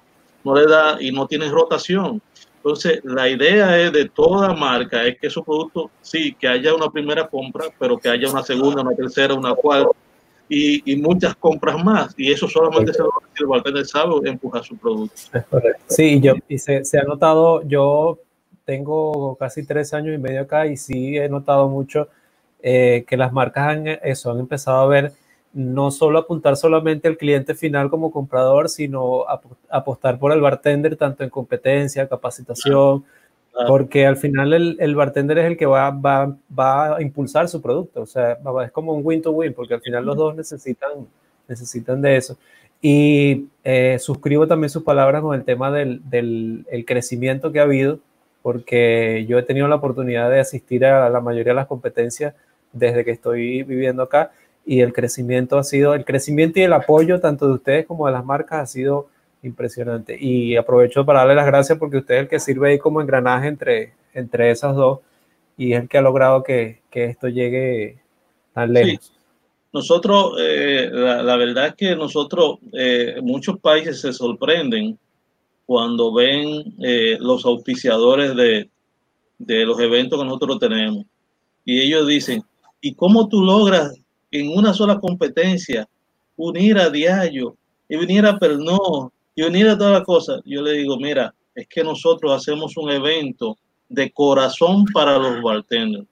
[0.45, 2.21] no le da y no tiene rotación.
[2.65, 6.89] Entonces, la idea es de toda marca es que su producto, sí, que haya una
[6.89, 9.91] primera compra, pero que haya una segunda, una tercera, una cuarta
[10.49, 12.15] y, y muchas compras más.
[12.17, 15.17] Y eso solamente se logra si el bartender sabe empujar su producto.
[15.89, 18.21] Sí, yo, y se, se, ha notado, yo
[18.65, 22.09] tengo casi tres años y medio acá y sí he notado mucho
[22.63, 25.13] eh, que las marcas han, eso, han empezado a ver
[25.53, 29.25] no solo apuntar solamente al cliente final como comprador, sino
[29.69, 33.05] apostar por el bartender tanto en competencia, capacitación,
[33.67, 37.61] porque al final el, el, bartender es el que va, va, va, a impulsar su
[37.61, 41.07] producto, o sea, es como un win-to-win, porque al final los dos necesitan,
[41.47, 42.39] necesitan de eso.
[42.81, 47.65] Y eh, suscribo también sus palabras con el tema del, del el crecimiento que ha
[47.65, 48.01] habido,
[48.41, 52.35] porque yo he tenido la oportunidad de asistir a la mayoría de las competencias
[52.73, 54.33] desde que estoy viviendo acá
[54.65, 58.13] y el crecimiento ha sido, el crecimiento y el apoyo tanto de ustedes como de
[58.13, 59.09] las marcas ha sido
[59.43, 60.17] impresionante.
[60.19, 63.49] Y aprovecho para darle las gracias porque usted es el que sirve ahí como engranaje
[63.49, 65.01] entre, entre esas dos
[65.57, 67.99] y es el que ha logrado que, que esto llegue
[68.53, 69.13] tan lejos.
[69.73, 74.99] Nosotros, eh, la, verdad es que nosotros, eh, muchos países se sorprenden
[75.65, 78.69] cuando ven eh, los auspiciadores de,
[79.39, 81.07] de los eventos que nosotros tenemos.
[81.65, 82.43] Y ellos dicen,
[82.83, 83.95] ¿y cómo tú logras
[84.33, 85.89] en una sola competencia,
[86.37, 87.57] unir a Diario
[87.89, 90.41] y venir a Pernod y unir a todas las cosas.
[90.45, 93.57] Yo le digo, mira, es que nosotros hacemos un evento
[93.89, 96.07] de corazón para los bartenders.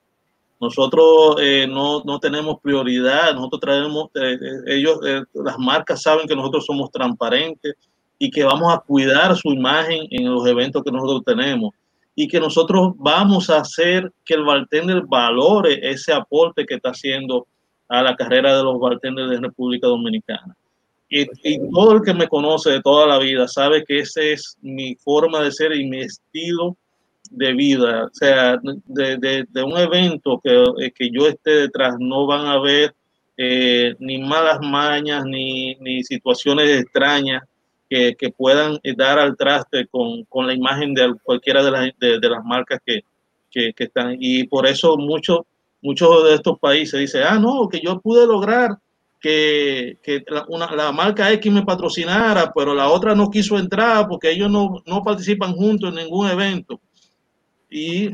[0.60, 4.98] Nosotros eh, no, no, tenemos prioridad, nosotros traemos, eh, eh, ellos,
[5.32, 7.74] las marcas saben que nosotros somos transparentes
[8.18, 11.72] y que vamos a cuidar su imagen en los eventos que nosotros tenemos
[12.14, 17.46] y que nosotros vamos a hacer que el bartender valore ese aporte que está haciendo
[17.90, 20.56] a la carrera de los bartenders de República Dominicana.
[21.08, 21.26] Y,
[21.72, 25.42] todo el que me conoce de toda la vida sabe que ese es mi forma
[25.42, 26.76] de ser y mi estilo
[27.32, 28.04] de vida.
[28.04, 32.60] O sea, de, de, un evento que, eh, que, yo esté detrás, no van a
[32.60, 32.94] ver
[33.36, 37.42] eh, ni malas mañas, ni, ni situaciones extrañas
[37.88, 42.28] que, que, puedan dar al traste con, con la imagen de cualquiera de las, de,
[42.28, 43.00] las marcas que,
[43.50, 44.16] que, que, están.
[44.20, 45.40] Y por eso muchos
[45.82, 48.78] muchos de estos países dicen, ah, no, que yo pude lograr
[49.20, 54.08] que, que la, una, la, marca X me patrocinara, pero la otra no quiso entrar
[54.08, 56.80] porque ellos no, no participan juntos en ningún evento.
[57.68, 58.10] Y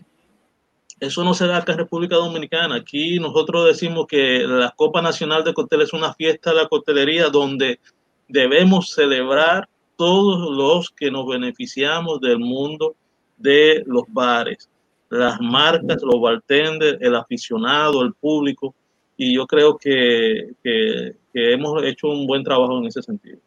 [0.99, 2.77] eso no se da acá en República Dominicana.
[2.77, 7.29] Aquí nosotros decimos que la Copa Nacional de Cóctel es una fiesta de la coctelería
[7.29, 7.81] donde
[8.29, 12.97] debemos celebrar todos los que nos beneficiamos del mundo
[13.37, 14.69] de los bares
[15.11, 18.75] las marcas, los bartenders, el aficionado, el público,
[19.17, 23.39] y yo creo que, que, hemos hecho un buen trabajo en ese sentido.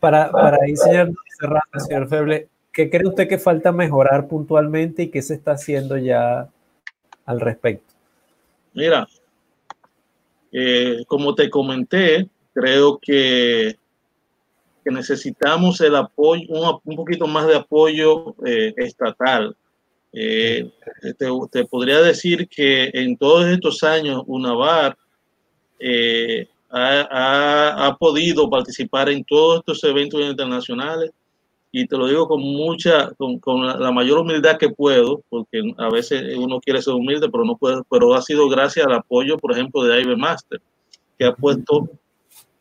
[0.00, 1.18] Para, para ir cerrando,
[1.78, 6.48] señor Feble, ¿qué cree usted que falta mejorar puntualmente y qué se está haciendo ya
[7.26, 7.94] al respecto?
[8.72, 9.08] Mira,
[10.52, 13.76] eh, como te comenté, creo que,
[14.84, 19.56] que necesitamos el apoyo, un, un, poquito más de apoyo eh, estatal
[20.12, 20.70] eh,
[21.50, 24.96] te, podría decir que en todos estos años UNAVAR
[25.78, 31.10] eh, ha, ha, podido participar en todos estos eventos internacionales.
[31.72, 35.88] Y te lo digo con mucha, con, con la, mayor humildad que puedo, porque a
[35.88, 39.52] veces uno quiere ser humilde, pero no puede, pero ha sido gracias al apoyo, por
[39.52, 40.60] ejemplo, de Iber Master,
[41.16, 41.88] que ha puesto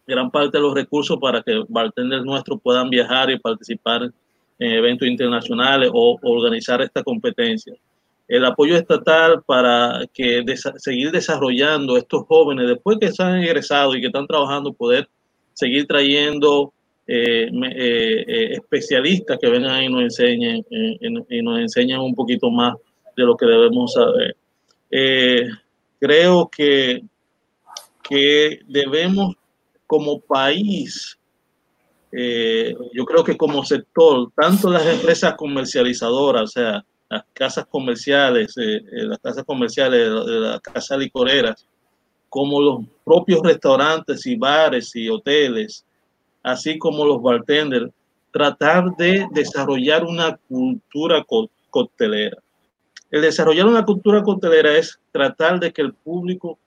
[0.05, 4.11] gran parte de los recursos para que bartenders nuestros puedan viajar y participar
[4.59, 7.73] en eventos internacionales o organizar esta competencia.
[8.27, 10.43] El apoyo estatal para que
[10.77, 15.07] seguir desarrollando estos jóvenes después que se han egresado y que están trabajando, poder
[15.53, 16.71] seguir trayendo
[17.07, 22.75] eh, eh, eh, especialistas que vengan y nos enseñen y nos enseñen un poquito más
[23.17, 24.35] de lo que debemos saber.
[25.99, 27.01] creo que,
[28.07, 29.35] que debemos
[29.87, 31.18] como país
[32.11, 39.19] yo creo que como sector, tanto las empresas comercializadoras, o sea, las casas comerciales, las
[39.19, 41.65] casas comerciales, las casas licoreras,
[42.29, 45.83] como los propios restaurantes y bares y hoteles,
[46.43, 47.91] así como los bartenders,
[48.31, 51.25] tratar de desarrollar una cultura
[51.69, 52.37] coctelera.
[53.09, 56.59] El desarrollar una cultura coctelera es tratar de que el público,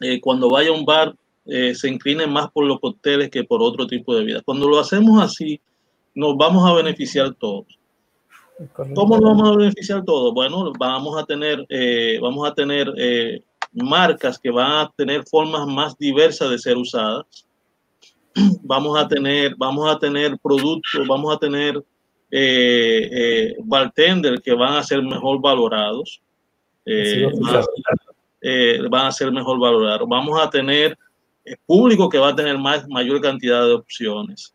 [0.00, 1.14] eh, cuando vaya a un bar,
[1.50, 4.42] eh, se incline más por los cócteles que por otro tipo de vida.
[4.44, 5.60] Cuando lo hacemos así,
[6.14, 7.66] nos vamos a beneficiar todos.
[8.94, 10.34] ¿Cómo nos vamos a beneficiar todos?
[10.34, 12.92] Bueno, vamos a tener, eh, vamos a tener
[13.72, 17.46] marcas que van a tener formas más diversas de ser usadas
[18.62, 21.82] vamos a tener, vamos a tener productos, vamos a tener
[22.30, 26.20] eh, eh, bartenders que van a ser mejor valorados.
[26.86, 27.26] Eh,
[28.88, 30.08] van a ser mejor valorados.
[30.08, 30.96] Vamos a tener
[31.66, 34.54] público que va a tener más, mayor cantidad de opciones.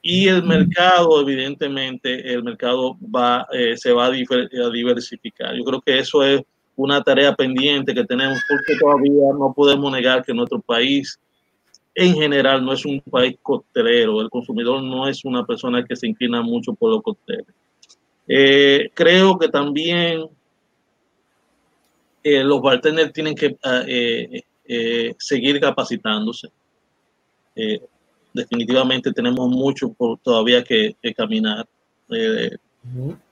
[0.00, 5.54] Y el mercado, evidentemente, el mercado va, se va a, a diversificar.
[5.56, 6.42] Yo creo que eso es
[6.76, 11.18] una tarea pendiente que tenemos porque todavía no podemos negar que nuestro país
[11.98, 16.06] en general no es un país costelero, el consumidor no es una persona que se
[16.06, 17.46] inclina mucho por los cócteles.
[18.28, 20.28] Eh, creo que también
[22.22, 23.82] eh, los bartenders tienen que ah,
[24.68, 26.48] eh, seguir capacitándose.
[28.32, 31.66] definitivamente tenemos mucho por todavía que, que caminar.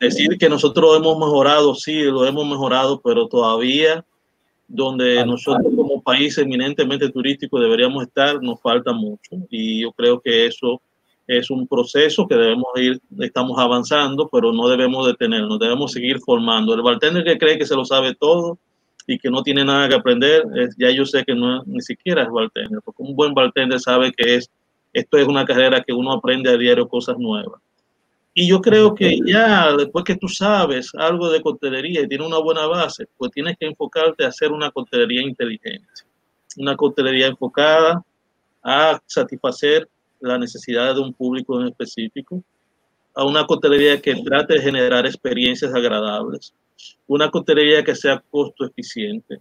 [0.00, 4.04] Decir que nosotros hemos mejorado, sí, lo hemos mejorado, pero todavía
[4.68, 9.36] donde nosotros como país eminentemente turístico deberíamos estar, nos falta mucho.
[9.50, 10.80] Y yo creo que eso
[11.26, 16.74] es un proceso que debemos ir, estamos avanzando, pero no debemos detenernos, debemos seguir formando.
[16.74, 18.58] El bartender que cree que se lo sabe todo
[19.06, 20.44] y que no tiene nada que aprender,
[20.78, 24.36] ya yo sé que no ni siquiera es bartender, porque un buen bartender sabe que
[24.36, 24.50] es,
[24.92, 27.60] esto es una carrera que uno aprende a diario cosas nuevas.
[28.34, 32.38] Y yo creo que ya después que tú sabes algo de coctelería y tienes una
[32.38, 35.88] buena base, pues tienes que enfocarte a hacer una coctelería inteligente,
[36.58, 38.02] una coctelería enfocada
[38.62, 39.88] a satisfacer
[40.20, 42.42] las necesidades de un público en específico,
[43.14, 46.52] a una coctelería que trate de generar experiencias agradables,
[47.06, 49.38] una coctelería que sea costo eficiente,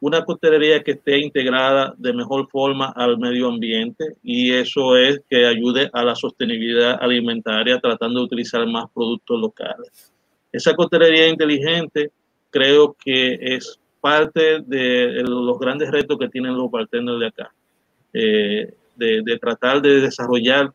[0.00, 5.46] una coctelería que esté integrada de mejor forma al medio ambiente y eso es que
[5.46, 10.12] ayude a la sostenibilidad alimentaria tratando de utilizar más productos locales.
[10.52, 12.10] Esa coctelería inteligente
[12.50, 17.52] creo que es parte de los grandes retos que tienen los bartenders de acá,
[18.12, 20.72] eh, de, de tratar de desarrollar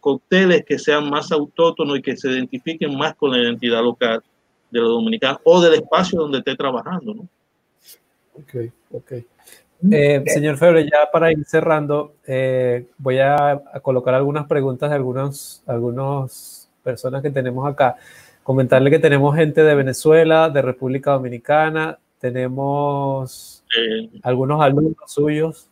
[0.00, 4.22] cócteles que sean más autóctonos y que se identifiquen más con la identidad local
[4.74, 7.28] de los dominicanos o del espacio donde esté trabajando, ¿no?
[8.34, 9.12] Ok, ok.
[9.90, 15.62] Eh, señor Febre, ya para ir cerrando, eh, voy a, colocar algunas preguntas de algunas
[15.66, 17.96] algunos personas que tenemos acá.
[18.42, 23.64] Comentarle que tenemos gente de Venezuela, de República Dominicana, tenemos
[24.22, 25.68] algunos alumnos suyos.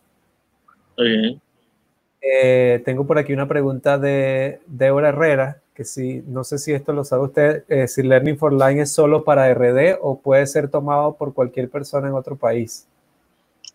[2.20, 6.92] Eh, tengo por aquí una pregunta de Débora Herrera, que si, no sé si esto
[6.92, 10.70] lo sabe usted, eh, si Learning for Line es solo para RD o puede ser
[10.70, 12.86] tomado por cualquier persona en otro país.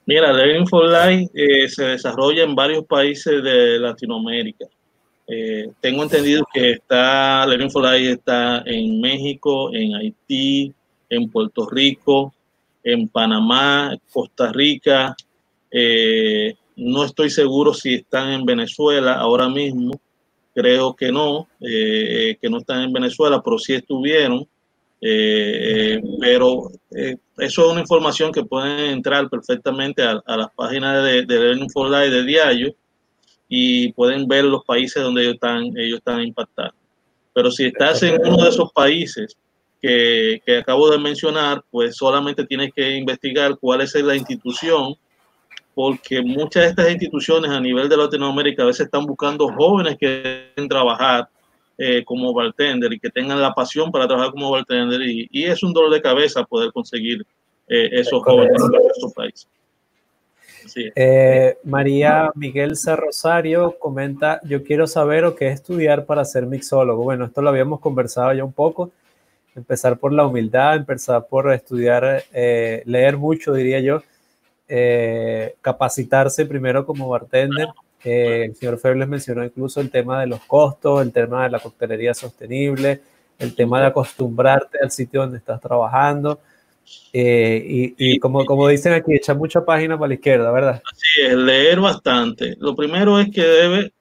[0.05, 4.65] Mira, Learning for Line eh, se desarrolla en varios países de Latinoamérica.
[5.27, 10.73] Eh, tengo entendido que está Learning for Line está en México, en Haití,
[11.09, 12.33] en Puerto Rico,
[12.83, 15.15] en Panamá, Costa Rica.
[16.77, 19.99] no estoy seguro si están en Venezuela ahora mismo
[20.57, 24.47] creo que no, eh, que no están en Venezuela, pero sí estuvieron.
[24.99, 31.23] Eh, pero eh, eso es una información que pueden entrar perfectamente a, las páginas de,
[31.23, 32.75] de Learning for Life de Diario
[33.47, 36.73] y pueden ver los países donde ellos están, ellos están impactando.
[37.33, 39.37] Pero si estás en uno de esos países
[39.79, 44.95] que, que acabo de mencionar, pues solamente tienes que investigar cuál es la institución
[45.77, 50.49] porque muchas de estas instituciones a nivel de Latinoamérica a veces están buscando jóvenes que
[50.55, 51.29] quieren trabajar
[51.77, 55.61] eh, como bartender y que tengan la pasión para trabajar como bartender y, y es
[55.61, 57.23] un dolor de cabeza poder conseguir
[57.67, 59.47] eh, esos jóvenes en nuestro país.
[60.95, 62.75] Eh, María Miguel.
[62.95, 67.03] Rosario comenta, yo quiero saber o qué estudiar para ser mixólogo.
[67.03, 68.89] Bueno, esto lo habíamos conversado ya un poco.
[69.55, 74.01] Empezar por la humildad, empezar por estudiar, eh, leer mucho, diría yo.
[74.69, 77.69] Eh, capacitarse primero como bartender.
[78.03, 82.13] el señor Febles mencionó incluso el tema de los costos, el tema de la coctelería
[82.13, 83.01] sostenible,
[83.39, 86.39] el tema de acostumbrarte al sitio donde estás trabajando.
[87.11, 90.81] Eh, y, como, como dicen aquí, echar mucha página para la izquierda, ¿verdad?
[90.91, 92.55] Así es, leer bastante.
[92.59, 93.93] Lo primero es que debe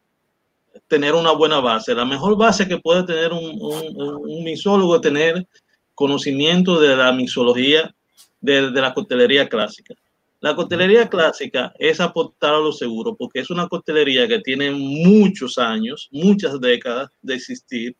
[0.86, 1.94] tener una buena base.
[1.94, 5.46] La mejor base que puede tener un, un, mixólogo es tener
[5.94, 7.92] conocimiento de la mixología,
[8.40, 9.94] de, de, la coctelería clásica.
[10.40, 15.58] La coctelería clásica es aportar a lo seguro porque es una coctelería que tiene muchos
[15.58, 17.96] años, muchas décadas de existir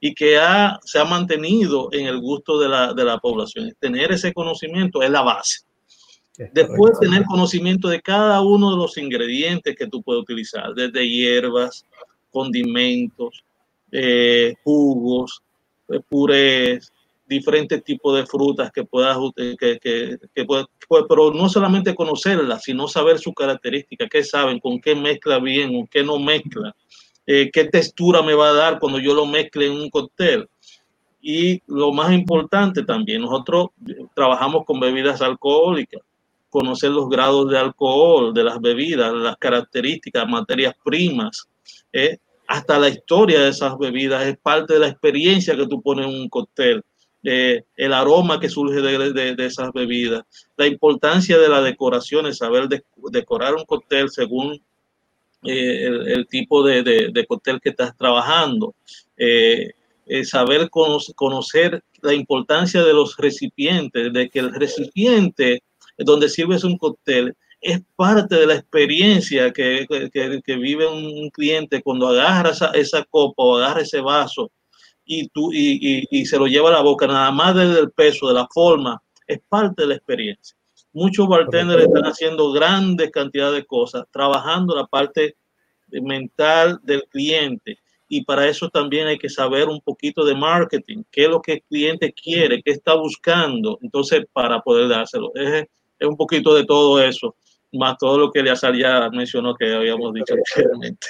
[0.00, 3.72] y que ha, se ha mantenido en el gusto de la, de la población.
[3.78, 5.60] Tener ese conocimiento es la base.
[6.52, 11.86] Después tener conocimiento de cada uno de los ingredientes que tú puedes utilizar, desde hierbas,
[12.30, 13.42] condimentos,
[13.90, 15.42] eh, jugos,
[15.88, 16.92] eh, purés,
[17.26, 20.66] diferentes tipos de frutas que puedas, que, que, que pues,
[21.08, 25.86] pero no solamente conocerlas, sino saber sus características, qué saben, con qué mezcla bien, con
[25.86, 26.74] qué no mezcla,
[27.26, 30.48] eh, qué textura me va a dar cuando yo lo mezcle en un cóctel.
[31.20, 33.70] Y lo más importante también, nosotros
[34.14, 36.02] trabajamos con bebidas alcohólicas,
[36.50, 41.48] conocer los grados de alcohol de las bebidas, las características, materias primas,
[41.92, 46.06] eh, hasta la historia de esas bebidas es parte de la experiencia que tú pones
[46.06, 46.84] en un cóctel.
[47.28, 50.22] Eh, el aroma que surge de, de, esas bebidas,
[50.56, 52.68] la importancia de la decoración, saber
[53.10, 54.62] decorar un cóctel según
[55.42, 58.76] eh, el, tipo de, cóctel que estás trabajando,
[59.16, 59.72] eh,
[60.22, 65.64] saber conocer la importancia de los recipientes, de que el recipiente
[65.98, 72.06] donde sirves un cóctel es parte de la experiencia que, que, vive un cliente cuando
[72.06, 74.52] agarra esa, esa, copa o agarra ese vaso
[75.06, 77.90] y, tú, y, y, y se lo lleva a la boca, nada más desde el
[77.92, 80.56] peso, de la forma, es parte de la experiencia.
[80.92, 85.36] Muchos bartenders están haciendo grandes cantidades de cosas, trabajando la parte
[85.88, 87.78] mental del cliente.
[88.08, 91.54] Y para eso también hay que saber un poquito de marketing, qué es lo que
[91.54, 93.78] el cliente quiere, qué está buscando.
[93.82, 95.32] Entonces, para poder dárselo.
[95.34, 95.66] Es,
[95.98, 97.34] es un poquito de todo eso,
[97.72, 101.06] más todo lo que Eleazar ya mencionó que habíamos dicho anteriormente.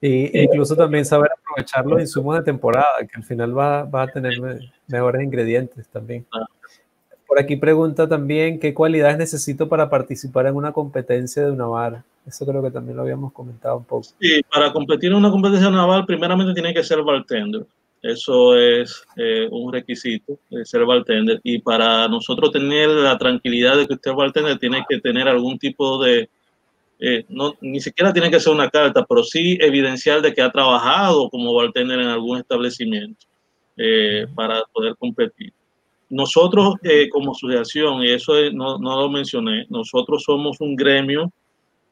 [0.00, 4.06] Y incluso también saber aprovechar los insumos de temporada, que al final va, va a
[4.06, 4.34] tener
[4.86, 6.24] mejores ingredientes también.
[7.26, 12.04] Por aquí pregunta también qué cualidades necesito para participar en una competencia de una vara.
[12.26, 14.08] Eso creo que también lo habíamos comentado un poco.
[14.20, 17.66] Sí, para competir en una competencia naval, primeramente tiene que ser bartender.
[18.02, 21.40] Eso es eh, un requisito, de ser bartender.
[21.42, 25.58] Y para nosotros tener la tranquilidad de que usted es bartender, tiene que tener algún
[25.58, 26.28] tipo de,
[27.00, 30.50] eh, no, ni siquiera tiene que ser una carta, pero sí evidenciar de que ha
[30.50, 33.26] trabajado como bartender en algún establecimiento
[33.76, 35.52] eh, para poder competir.
[36.10, 41.30] Nosotros eh, como asociación, y eso no, no, lo mencioné, nosotros somos un gremio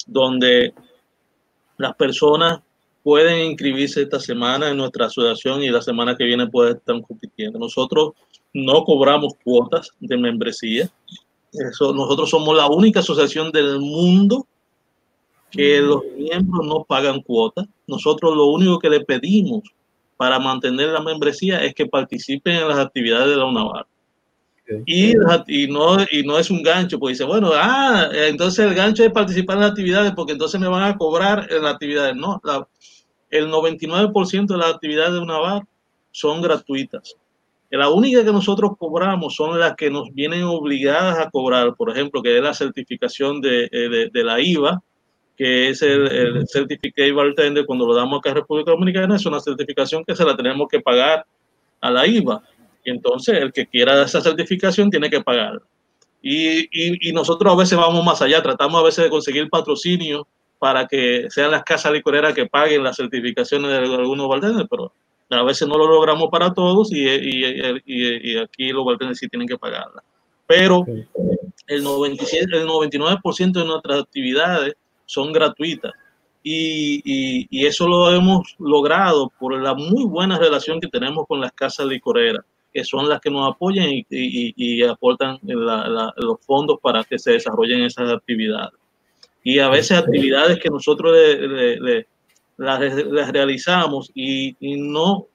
[0.06, 0.72] donde
[1.76, 2.60] las personas
[3.04, 7.58] pueden inscribirse esta semana en nuestra asociación y la semana que viene pueden estar compitiendo.
[7.58, 8.14] Nosotros
[8.52, 10.90] no cobramos cuotas de membresía.
[11.52, 14.46] Eso, nosotros somos la única asociación del mundo
[15.50, 17.66] que los miembros no pagan cuotas.
[17.86, 19.62] Nosotros lo único que le pedimos
[20.16, 23.86] para mantener la membresía es que participen en las actividades de la UNAVAR.
[24.84, 25.12] Y,
[25.46, 29.12] y, no, y no es un gancho, pues dice, bueno, ah, entonces el gancho es
[29.12, 32.16] participar en las actividades porque entonces me van a cobrar en las actividades.
[32.16, 32.66] No, la,
[33.30, 35.62] el 99% de las actividades de una bar
[36.10, 37.16] son gratuitas.
[37.70, 42.22] La única que nosotros cobramos son las que nos vienen obligadas a cobrar, por ejemplo,
[42.22, 44.82] que es la certificación de, eh, de, de la IVA,
[45.36, 49.40] que es el, el Certificate Bartender, cuando lo damos acá en República Dominicana, es una
[49.40, 51.26] certificación que se la tenemos que pagar
[51.80, 52.42] a la IVA
[52.84, 55.60] y entonces el que quiera esa certificación tiene que pagar.
[56.22, 60.26] Y, y, y, nosotros a veces vamos más allá, tratamos a veces de conseguir patrocinio
[60.58, 64.92] para que sean las casas licoreras que paguen las certificaciones de algunos bartenders, pero
[65.30, 69.58] a veces no lo logramos para todos y, y aquí los bartenders sí tienen que
[69.58, 70.02] pagarla.
[70.46, 70.84] Pero
[71.66, 74.74] el, 97, el 99% de nuestras actividades
[75.06, 75.92] son gratuitas.
[76.42, 81.40] Y, y, y, eso lo hemos logrado por la muy buena relación que tenemos con
[81.40, 82.44] las casas licoreras
[82.76, 87.18] que son las que nos apoyan y, y, aportan la, la, los fondos para que
[87.18, 88.78] se desarrollen esas actividades.
[89.42, 92.06] Y a veces actividades que nosotros le, le,
[92.58, 95.26] las, realizamos y, y, no,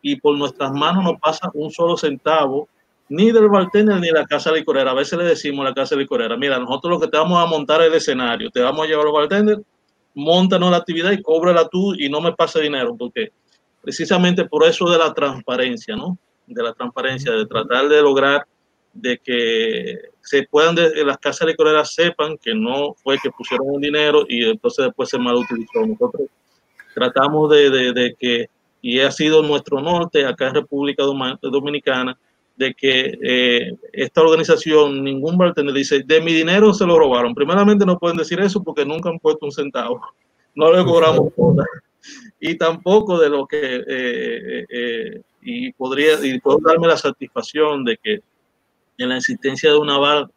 [0.00, 2.66] y por nuestras manos no pasa un solo centavo,
[3.08, 4.90] ni del bartender ni la casa licorera.
[4.90, 7.46] A veces le decimos a la casa licorera, mira, nosotros lo que te vamos a
[7.46, 9.62] montar el escenario, te vamos a llevar al bartender,
[10.14, 13.32] montanos la actividad y cóbrala tú y no me pase dinero, porque
[13.82, 16.18] precisamente por eso de la transparencia, ¿no?
[16.46, 18.46] De la transparencia, de tratar de lograr
[18.92, 23.80] de que se puedan, de, las casas licoreras sepan que no fue que pusieron un
[23.80, 25.86] dinero y entonces después se mal utilizó.
[25.86, 26.28] Nosotros
[26.94, 28.46] tratamos de, de, de, que,
[28.80, 32.18] y ha sido nuestro norte acá en República Dominicana,
[32.56, 37.34] de que eh, esta organización, ningún bartender dice, de mi dinero se lo robaron.
[37.34, 40.00] Primeramente no pueden decir eso porque nunca han puesto un centavo.
[40.54, 41.68] No le cobramos nada.
[42.40, 47.98] Y tampoco de lo que, eh, eh, y podría, y puedo darme la satisfacción de
[48.02, 48.20] que
[48.98, 50.30] en la existencia de una bar,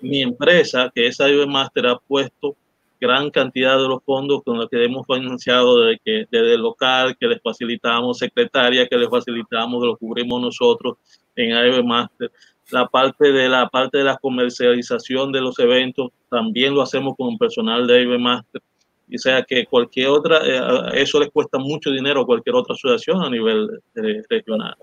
[0.00, 2.56] mi empresa, que es IB Master, ha puesto
[3.00, 7.40] gran cantidad de los fondos con los que hemos financiado desde, el local, que les
[7.42, 10.96] facilitamos, secretaria, que les facilitamos, lo cubrimos nosotros
[11.34, 12.30] en AEB Master.
[12.70, 17.38] La parte de la parte de la comercialización de los eventos también lo hacemos con
[17.38, 18.62] personal de AEB Master.
[19.08, 23.22] O sea que cualquier otra, eh, eso les cuesta mucho dinero a cualquier otra asociación
[23.22, 24.74] a nivel eh, regional.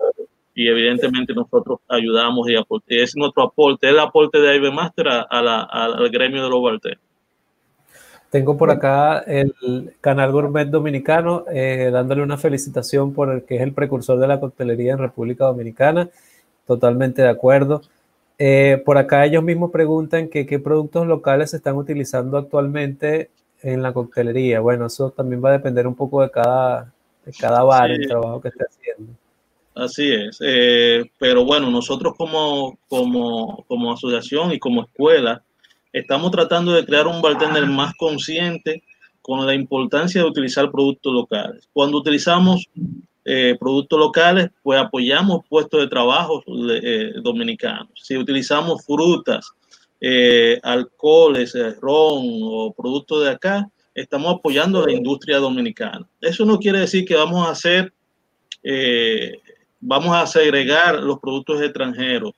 [0.54, 5.26] Y evidentemente nosotros ayudamos y aporte, es nuestro aporte, el aporte de AIB Master a,
[5.28, 7.13] al gremio de los bartenders.
[8.34, 13.62] Tengo por acá el canal Gourmet Dominicano eh, dándole una felicitación por el que es
[13.62, 16.10] el precursor de la coctelería en República Dominicana.
[16.66, 17.82] Totalmente de acuerdo.
[18.36, 23.30] Eh, por acá ellos mismos preguntan que qué productos locales se están utilizando actualmente
[23.62, 24.58] en la coctelería.
[24.58, 26.92] Bueno, eso también va a depender un poco de cada,
[27.24, 29.12] de cada bar, el trabajo que esté haciendo.
[29.76, 30.38] Así es.
[30.40, 35.44] Eh, pero bueno, nosotros como, como, como asociación y como escuela,
[35.94, 38.82] estamos tratando de crear un bartender más consciente
[39.22, 41.68] con la importancia de utilizar productos locales.
[41.72, 42.68] Cuando utilizamos
[43.24, 46.42] eh, productos locales, pues apoyamos puestos de trabajo
[46.82, 47.88] eh, dominicanos.
[47.94, 49.48] Si utilizamos frutas,
[50.00, 56.06] eh, alcoholes, ron o productos de acá, estamos apoyando la industria dominicana.
[56.20, 57.92] Eso no quiere decir que vamos a hacer,
[59.80, 62.32] vamos a segregar los productos extranjeros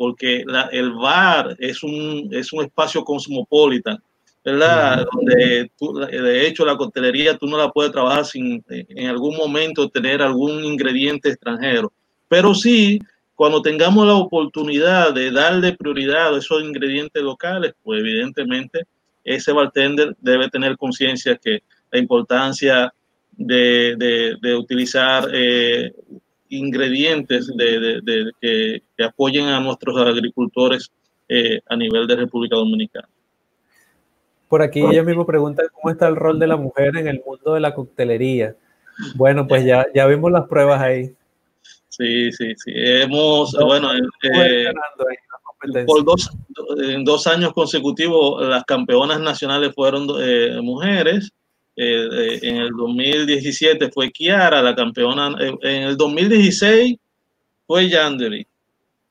[0.00, 4.02] porque el bar es un, es un espacio cosmopolita,
[4.42, 5.06] ¿verdad?
[5.12, 10.22] Donde de hecho la coctelería tú no la puedes trabajar sin en algún momento tener
[10.22, 11.92] algún ingrediente extranjero,
[12.28, 12.98] pero sí
[13.34, 18.86] cuando tengamos la oportunidad de darle prioridad a esos ingredientes locales, pues evidentemente
[19.22, 22.90] ese bartender debe tener conciencia que la importancia
[23.32, 25.92] de, de, de utilizar eh,
[26.50, 30.90] ingredientes de, que, apoyen a nuestros agricultores
[31.28, 33.08] eh, a nivel de República Dominicana.
[34.48, 37.54] Por aquí ella mismo pregunta cómo está el rol de la mujer en el mundo
[37.54, 38.56] de la coctelería.
[39.14, 41.14] Bueno, pues ya, ya vimos las pruebas ahí.
[41.88, 42.72] Sí, sí, sí.
[42.74, 44.72] Hemos, bueno, eh,
[45.86, 46.30] por dos,
[46.78, 51.32] en dos años consecutivos las campeonas nacionales fueron eh, mujeres
[51.76, 55.34] eh, eh, en el 2017 fue Kiara la campeona.
[55.40, 56.96] Eh, en el 2016
[57.66, 58.46] fue Yandere.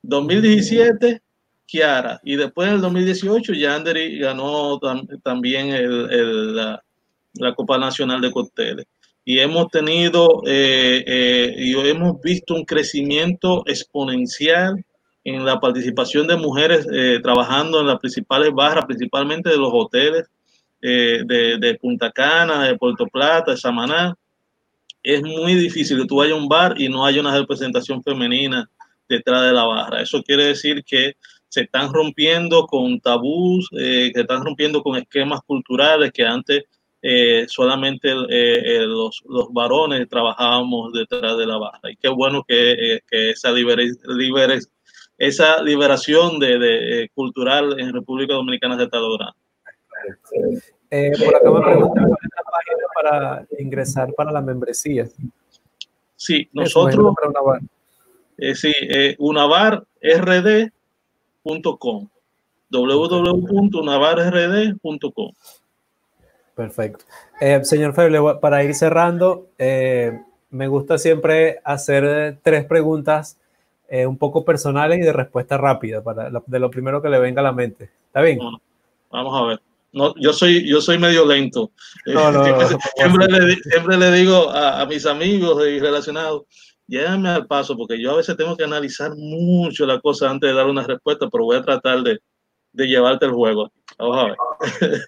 [0.03, 1.21] 2017
[1.65, 2.19] Kiara.
[2.23, 4.79] Y después en el 2018 Yandere ganó
[5.23, 6.83] también la,
[7.55, 8.85] Copa Nacional de Cócteles.
[9.23, 14.83] Y hemos tenido y hemos visto un crecimiento exponencial
[15.23, 16.87] en la participación de mujeres
[17.21, 20.25] trabajando en las principales barras, principalmente de los hoteles
[20.81, 24.15] eh, de, Punta Cana, de Puerto Plata, de Samaná,
[25.03, 28.69] es muy difícil que tú vayas a un bar y no haya una representación femenina
[29.07, 30.01] detrás de la barra.
[30.01, 31.15] Eso quiere decir que
[31.47, 36.63] se están rompiendo con tabús, eh, que están rompiendo con esquemas culturales que antes
[37.01, 41.91] eh, solamente los, los, varones trabajábamos detrás de la barra.
[41.91, 43.53] Y qué bueno que, esa,
[45.17, 49.35] esa liberación de, de, cultural en República Dominicana se está logrando.
[50.91, 55.07] Eh, por acá me preguntan cuál es la página para ingresar para la membresía.
[56.15, 57.13] Sí, nosotros.
[58.37, 62.07] Eh, sí, eh, unavarrd.com.
[62.69, 65.31] www.unavarrd.com.
[66.55, 67.05] Perfecto.
[67.39, 73.37] Eh, señor Feble, para ir cerrando, me gusta siempre hacer tres preguntas
[73.91, 77.45] un poco personales y de respuesta rápida, para de lo primero que le venga a
[77.45, 77.89] la mente.
[78.07, 78.39] ¿Está bien?
[79.09, 79.59] vamos a ver
[79.91, 81.71] no, yo soy, yo soy medio lento.
[82.95, 86.43] siempre, le, digo a, mis amigos y relacionados,
[86.87, 90.55] llévame al paso, porque yo a veces tengo que analizar mucho la cosa antes de
[90.55, 92.19] dar una respuesta, pero voy a tratar de,
[92.73, 93.71] llevarte el juego.
[93.97, 95.01] Vamos a ver.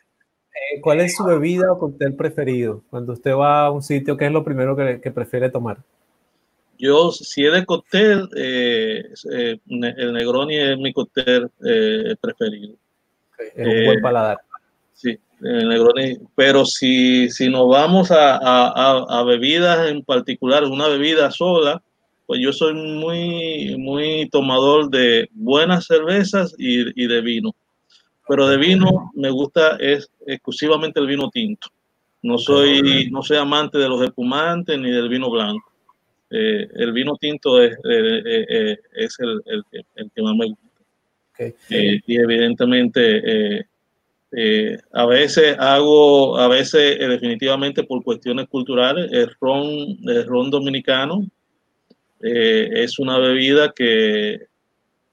[0.54, 2.84] Eh, ¿Cuál es su bebida o cóctel preferido?
[2.90, 5.78] Cuando usted va a un sitio, ¿qué es lo primero que, prefiere tomar?
[6.78, 11.50] Yo, si es de cóctel, eh, eh, el Negroni es mi cóctel
[12.20, 12.76] preferido.
[13.56, 14.40] es un buen paladar.
[14.94, 16.18] Sí, el Negroni.
[16.36, 21.82] Pero si, si nos vamos a, a, bebidas en particular, una bebida sola,
[22.26, 27.54] pues yo soy muy, muy tomador de buenas cervezas y, y de vino
[28.32, 31.68] pero de vino me gusta es exclusivamente el vino tinto.
[32.22, 35.70] No soy, no soy amante de los espumantes ni del vino blanco.
[36.30, 39.64] Eh, el vino tinto es, eh, eh, es el, el,
[39.96, 41.60] el, que más me gusta.
[41.68, 43.68] y evidentemente
[44.94, 49.64] a veces hago, a veces definitivamente por cuestiones culturales, el ron,
[50.08, 51.26] el ron dominicano
[52.22, 54.48] es una bebida que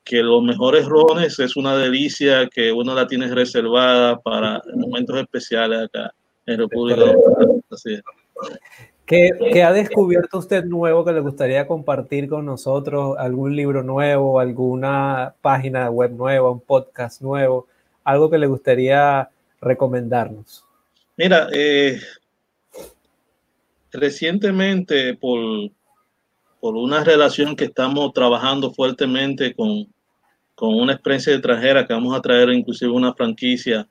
[0.09, 5.85] que los mejores rones es una delicia que uno la tiene reservada para momentos especiales
[5.85, 6.15] acá
[6.47, 8.59] en República Dominicana.
[9.05, 13.17] ¿Qué, ha descubierto usted nuevo que le gustaría compartir con nosotros?
[13.19, 17.67] ¿Algún libro nuevo, alguna página web nueva, un podcast nuevo?
[18.09, 19.29] ¿Algo que le gustaría
[19.61, 20.65] recomendarnos?
[21.19, 22.01] Mira, eh,
[23.93, 25.71] recientemente por,
[26.59, 29.93] por una relación que estamos trabajando fuertemente con,
[30.55, 33.87] con una experiencia extranjera que vamos a traer inclusive una franquicia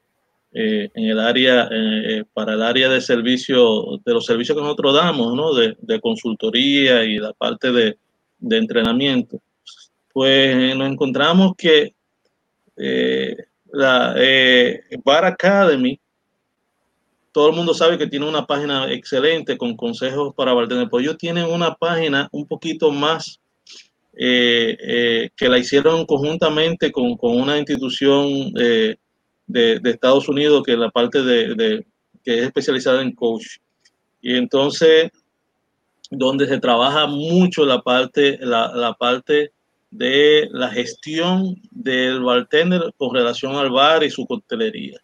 [0.51, 4.95] eh, en el área, eh, para el área de servicio, de los servicios que nosotros
[4.95, 5.53] damos, ¿no?
[5.53, 7.99] De, consultoría y la parte de,
[8.39, 9.39] de entrenamiento.
[10.11, 11.93] Pues nos encontramos que
[12.77, 13.35] eh,
[13.77, 14.15] la
[15.03, 15.99] Bar Academy,
[17.31, 21.19] todo el mundo sabe que tiene una página excelente con consejos para bartender, pues ellos
[21.19, 23.39] tienen una página un poquito más
[24.19, 28.95] eh, eh, que la hicieron conjuntamente con, con una institución eh,
[29.45, 31.85] de, de, Estados Unidos que es la parte de, de,
[32.23, 33.57] que es especializada en coach.
[34.19, 35.11] Y entonces,
[36.09, 39.51] donde se trabaja mucho la parte, la, la parte
[39.89, 44.99] de la gestión del bartender con relación al bar y su coctelería.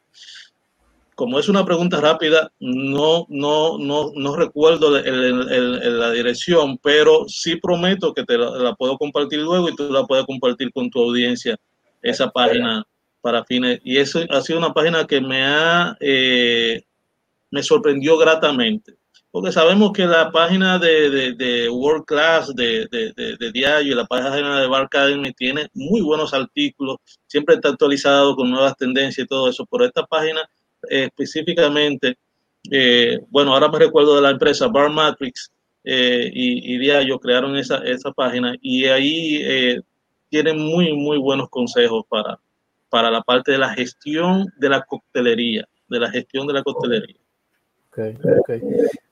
[1.15, 7.25] Como es una pregunta rápida, no, no, no, no recuerdo el, el, la dirección, pero
[7.27, 10.99] sí prometo que te la, puedo compartir luego y tú la puedes compartir con tu
[10.99, 11.55] audiencia,
[12.01, 12.83] esa página
[13.21, 13.79] para fines.
[13.83, 16.83] Y eso ha sido una página que me ha, eh,
[17.51, 18.95] me sorprendió gratamente,
[19.33, 24.05] porque sabemos que la página de, de, de World Class, de, de, Diario y la
[24.05, 29.27] página de Bar Academy tiene muy buenos artículos, siempre está actualizado con nuevas tendencias y
[29.27, 30.47] todo eso, por esta página
[30.87, 32.15] específicamente,
[32.69, 35.51] eh, bueno, ahora me recuerdo de la empresa Bar Matrix
[35.83, 39.81] eh, y, y Diallo crearon esa, esa página y ahí eh,
[40.29, 42.39] tienen muy, muy buenos consejos para,
[42.87, 47.22] para la parte de la gestión de la coctelería, de la gestión de la coctelería.
[47.95, 48.61] Okay, okay.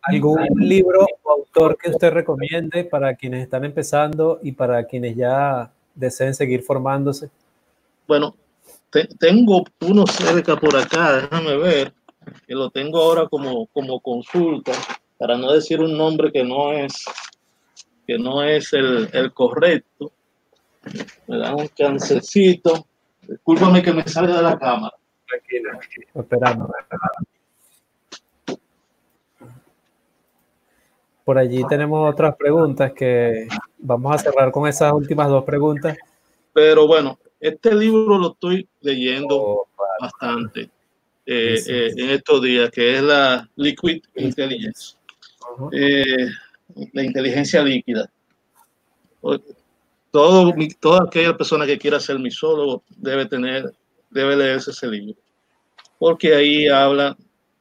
[0.01, 5.71] ¿Algún libro o autor que usted recomiende para quienes están empezando y para quienes ya
[5.93, 7.29] deseen seguir formándose?
[8.07, 8.35] Bueno,
[9.19, 11.93] tengo uno cerca por acá, déjame ver,
[12.47, 14.71] que lo tengo ahora como, como consulta,
[15.19, 17.05] para no decir un nombre que no es,
[18.07, 20.11] que no es el, el correcto.
[21.27, 22.87] Me dan un chancecito.
[23.27, 24.95] Discúlpame que me salga de la cámara.
[25.27, 25.69] Tranquilo,
[26.15, 26.73] esperando.
[31.23, 33.47] Por allí tenemos otras preguntas que
[33.77, 35.97] vamos a cerrar con esas últimas dos preguntas.
[36.53, 39.67] Pero bueno, este libro lo estoy leyendo oh,
[39.99, 40.69] bastante
[41.25, 44.95] eh, eh, en estos días, que es la Liquid Intelligence,
[45.71, 46.27] eh,
[46.93, 48.09] la inteligencia líquida.
[50.09, 53.71] Todo, toda aquella persona que quiera ser misólogo debe tener,
[54.09, 55.15] debe leerse ese libro,
[55.99, 57.15] porque ahí habla,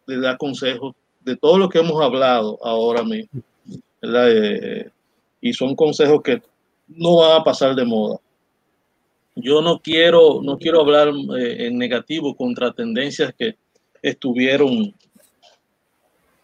[0.07, 3.43] le da consejos de todo lo que hemos hablado ahora mismo,
[5.41, 6.43] y son consejos que
[6.89, 8.19] no van a pasar de moda
[9.41, 13.57] yo no quiero, no quiero hablar eh, en negativo contra tendencias que
[14.03, 14.95] estuvieron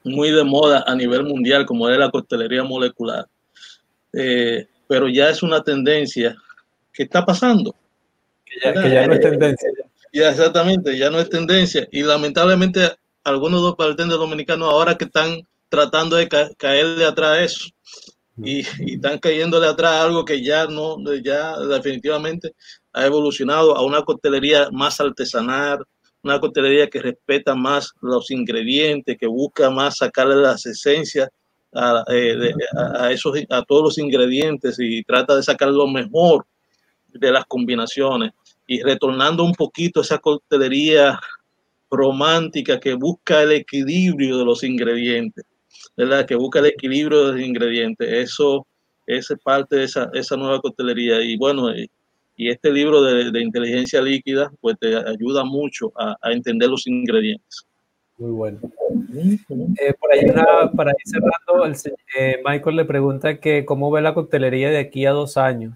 [0.04, 3.26] muy de moda a nivel mundial, como es la costelería molecular.
[4.12, 6.36] Eh, pero ya es una tendencia
[6.92, 7.74] que está pasando.
[8.44, 9.70] Que ya, no es tendencia.
[10.12, 11.88] Ya, exactamente, ya no es tendencia.
[11.90, 12.92] Y lamentablemente
[13.24, 17.66] algunos bartenders dominicanos ahora que están tratando de caerle atrás a eso,
[18.36, 22.54] y, están cayéndole atrás algo que ya no, ya definitivamente
[22.92, 25.84] ha evolucionado a una coctelería más artesanal,
[26.22, 31.28] una coctelería que respeta más los ingredientes, que busca más sacarle las esencias
[31.72, 32.52] a, eh,
[32.98, 36.46] a, esos, a todos los ingredientes y trata de sacar lo mejor
[37.08, 38.32] de las combinaciones.
[38.66, 41.20] Y retornando un poquito esa coctelería
[41.90, 45.44] romántica que busca el equilibrio de los ingredientes,
[45.96, 46.26] ¿verdad?
[46.26, 48.08] Que busca el equilibrio de los ingredientes.
[48.12, 48.66] Eso
[49.06, 51.20] es parte de esa, esa nueva coctelería.
[51.22, 51.88] Y bueno, y,
[52.36, 57.66] este libro de, de, inteligencia líquida, pues te ayuda mucho a, a entender los ingredientes.
[58.18, 58.60] Muy bueno.
[59.80, 61.74] Eh, por ahí una, para ir cerrando, el,
[62.18, 65.74] eh, Michael le pregunta que cómo ve la coctelería de aquí a dos años.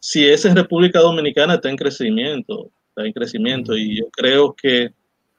[0.00, 4.90] Si es en República Dominicana, está en crecimiento está en crecimiento y yo creo que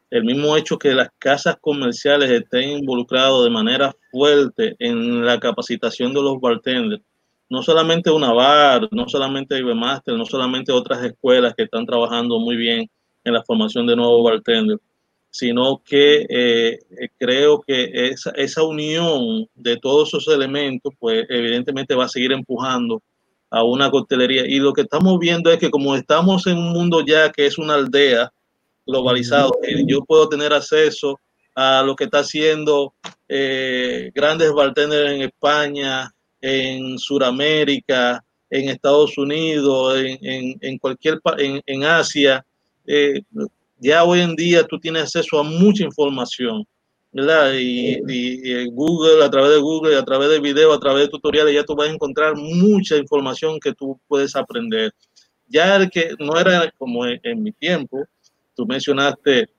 [0.10, 6.14] el mismo hecho que las casas comerciales estén involucradas de manera fuerte en la capacitación
[6.14, 7.03] de los bartenders,
[7.49, 12.55] no solamente una bar, no solamente Master, no solamente otras escuelas que están trabajando muy
[12.55, 12.89] bien
[13.24, 14.82] en la formación de nuevos bartenders,
[15.30, 16.80] sino que eh,
[17.18, 23.01] creo que esa, esa unión de todos esos elementos, pues evidentemente va a seguir empujando
[23.49, 24.45] a una coctelería.
[24.45, 27.58] Y lo que estamos viendo es que como estamos en un mundo ya que es
[27.58, 28.32] una aldea
[28.88, 29.52] globalizado,
[29.86, 31.20] yo puedo tener acceso
[31.56, 32.94] a lo que está haciendo
[33.28, 41.84] eh, grandes bartenders en España, en Sudamérica, en Estados Unidos, en, en, cualquier en, en
[41.84, 42.46] Asia.
[42.86, 43.22] Eh,
[43.80, 46.66] ya hoy en día tú tienes acceso a mucha información
[47.12, 47.54] ¿verdad?
[47.58, 51.64] Y, Google, a través de Google, a través de videos, a través de tutoriales, ya
[51.64, 54.92] tú vas a encontrar mucha información que tú puedes aprender.
[55.48, 58.06] Ya el que no era como en, mi tiempo,
[58.58, 59.49] tú mencionaste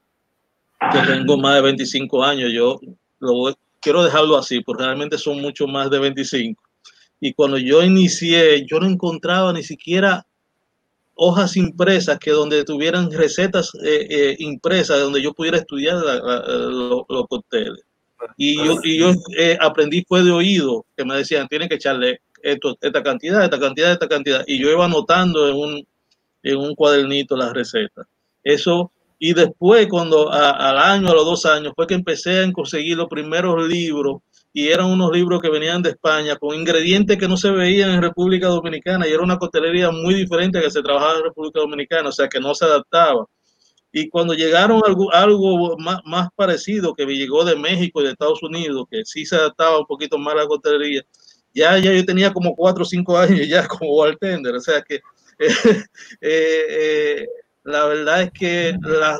[0.92, 2.80] que tengo más de 25 años, yo
[3.20, 6.62] lo, quiero dejarlo así, porque realmente son mucho más de 25.
[7.20, 10.26] Y cuando yo inicié, yo no encontraba ni siquiera
[11.14, 17.82] hojas impresas que donde tuvieran recetas eh, eh, impresas donde yo pudiera estudiar los, cócteles.
[18.36, 22.20] Y yo, y yo eh, aprendí fue de oído, que me decían, tienen que echarle
[22.42, 24.44] esto, esta cantidad, esta cantidad, esta cantidad.
[24.46, 25.86] Y yo iba anotando en un,
[26.42, 28.06] en un cuadernito las recetas.
[28.48, 32.96] Eso, y después cuando al año, a los dos años, fue que empecé a conseguir
[32.96, 34.22] los primeros libros
[34.54, 38.00] y eran unos libros que venían de España con ingredientes que no se veían en
[38.00, 42.12] República Dominicana y era una coctelería muy diferente que se trabajaba en República Dominicana, o
[42.12, 43.26] sea que no se adaptaba.
[43.92, 48.86] Y cuando llegaron algo, algo más, parecido que llegó de México y de Estados Unidos,
[48.90, 51.02] que sí se adaptaba un poquito más a la coctelería,
[51.52, 55.02] ya, ya yo tenía como cuatro o cinco años ya como bartender, o sea que
[55.38, 55.84] eh,
[56.22, 57.26] eh,
[57.68, 58.74] la verdad es que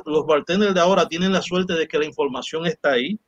[0.07, 3.19] los bartenders de ahora tienen la suerte de que la información está ahí,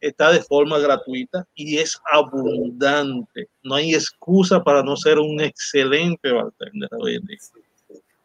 [0.00, 3.48] está de forma gratuita y es abundante.
[3.64, 7.38] No hay excusa para no ser un excelente bartender hoy en día.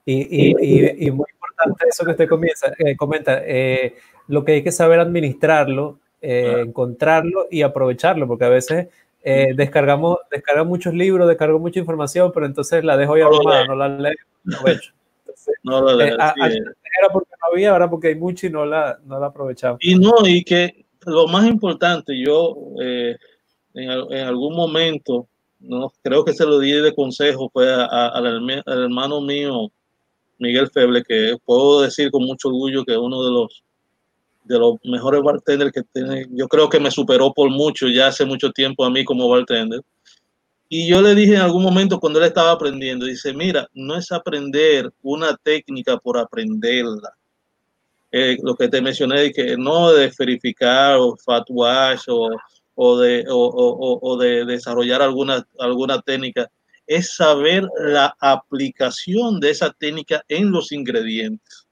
[0.06, 3.96] Y, muy importante eso que usted comienza, eh, comenta, eh,
[4.28, 8.88] lo que hay que saber administrarlo, eh, encontrarlo y aprovecharlo, porque a veces
[9.56, 13.76] descargamos, descargamos muchos libros, descargo mucha información, pero entonces la dejo ahí no armada, no
[13.76, 14.14] la leo,
[14.54, 14.94] aprovecho.
[15.64, 16.16] No lo leo.
[16.16, 16.34] era
[17.12, 19.80] porque no había, ahora porque hay mucho y no la, no la aprovechamos.
[19.82, 23.16] Y no, y que lo más importante, yo eh,
[23.74, 23.90] en,
[24.28, 25.28] algún momento,
[25.60, 29.72] no creo que se lo di de consejo, fue al hermano mío,
[30.38, 33.64] Miguel Feble, que puedo decir con mucho orgullo que es uno de los
[34.44, 38.26] de los mejores bartenders que tiene, yo creo que me superó por mucho ya hace
[38.26, 39.82] mucho tiempo a mí como bartender.
[40.78, 44.12] Y yo le dije en algún momento cuando él estaba aprendiendo, dice, mira, no es
[44.12, 47.16] aprender una técnica por aprenderla,
[48.12, 52.30] eh, lo que te mencioné, que no de verificar o fatuar o,
[52.76, 56.52] o, de, o, o, de desarrollar alguna, alguna técnica,
[56.86, 61.68] es saber la aplicación de esa técnica en los ingredientes.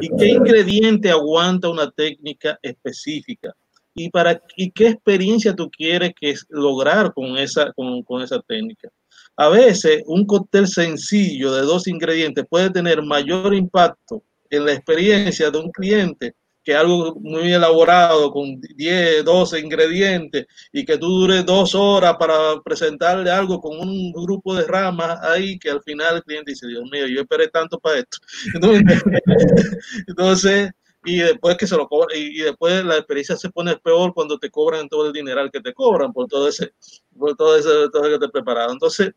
[0.00, 3.54] ¿Y qué ingrediente aguanta una técnica específica?
[3.94, 8.88] ¿Y, para, y qué experiencia tú quieres que lograr con esa, con, con esa técnica?
[9.36, 15.50] A veces un cóctel sencillo de dos ingredientes puede tener mayor impacto en la experiencia
[15.50, 16.34] de un cliente
[16.64, 22.60] que algo muy elaborado con 10, 12 ingredientes y que tú dures dos horas para
[22.64, 26.84] presentarle algo con un grupo de ramas ahí que al final el cliente dice, Dios
[26.90, 28.16] mío, yo esperé tanto para esto.
[30.08, 30.70] Entonces,
[31.04, 34.50] y después que se lo cobra, y, después la experiencia se pone peor cuando te
[34.50, 36.72] cobran todo el dineral que te cobran por todo ese,
[37.18, 38.72] por todo ese, todo que te preparado.
[38.72, 39.12] Entonces,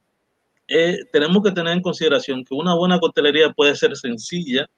[0.68, 4.70] eh, tenemos que tener en consideración que una buena coctelería puede ser sencilla,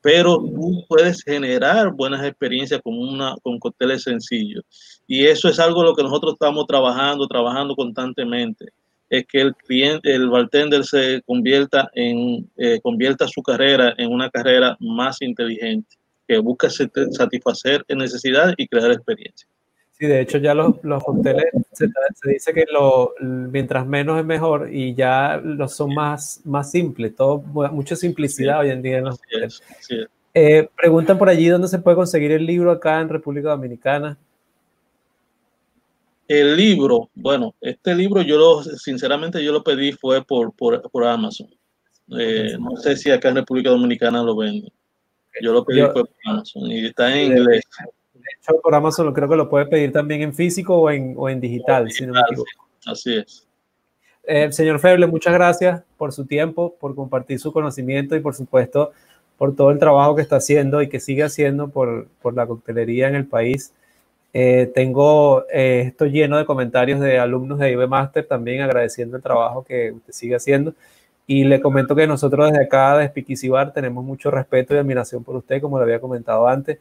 [0.00, 4.64] pero tú puedes generar buenas experiencias con, una, con cócteles sencillos.
[5.06, 8.72] Y eso es algo lo que nosotros estamos trabajando, trabajando constantemente.
[9.10, 14.30] Es que el cliente, el bartender se convierta en, eh, convierta su carrera en una
[14.30, 15.96] carrera más inteligente,
[16.30, 19.50] que busca satisfacer necesidades y crear experiencias.
[19.90, 21.88] Sí, de hecho ya los, los cócteles se,
[22.22, 27.40] dice que lo, mientras menos es mejor y ya los son más, más simples, todo,
[27.72, 29.60] mucha simplicidad hoy en día en los cócteles.
[30.32, 34.16] Eh, preguntan por allí dónde se puede conseguir el libro acá en República Dominicana.
[36.28, 41.04] El libro, bueno, este libro yo lo, sinceramente yo lo pedí fue por, por, por
[41.04, 41.48] Amazon.
[42.16, 44.70] Eh, no sé si acá en República Dominicana lo venden.
[45.40, 47.62] Yo lo pedí por Amazon y está en inglés.
[48.12, 51.28] De hecho, por Amazon creo que lo puede pedir también en físico o en, o
[51.28, 52.50] en digital, si no me equivoco.
[52.86, 53.46] Así es.
[54.24, 58.92] Eh, señor Feble, muchas gracias por su tiempo, por compartir su conocimiento y por supuesto
[59.38, 63.08] por todo el trabajo que está haciendo y que sigue haciendo por, por la coctelería
[63.08, 63.72] en el país.
[64.32, 69.22] Eh, tengo eh, esto lleno de comentarios de alumnos de IB Master también agradeciendo el
[69.22, 70.74] trabajo que usted sigue haciendo.
[71.32, 75.36] Y le comento que nosotros desde acá, de Spiquisibar, tenemos mucho respeto y admiración por
[75.36, 76.80] usted, como lo había comentado antes.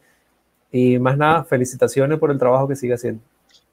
[0.71, 3.21] Y más nada, felicitaciones por el trabajo que sigue haciendo.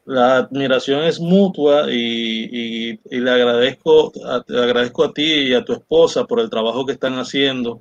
[0.04, 4.12] La admiración es mutua y, y, le, agradezco,
[4.48, 7.80] le agradezco a ti y a tu esposa por el trabajo que están haciendo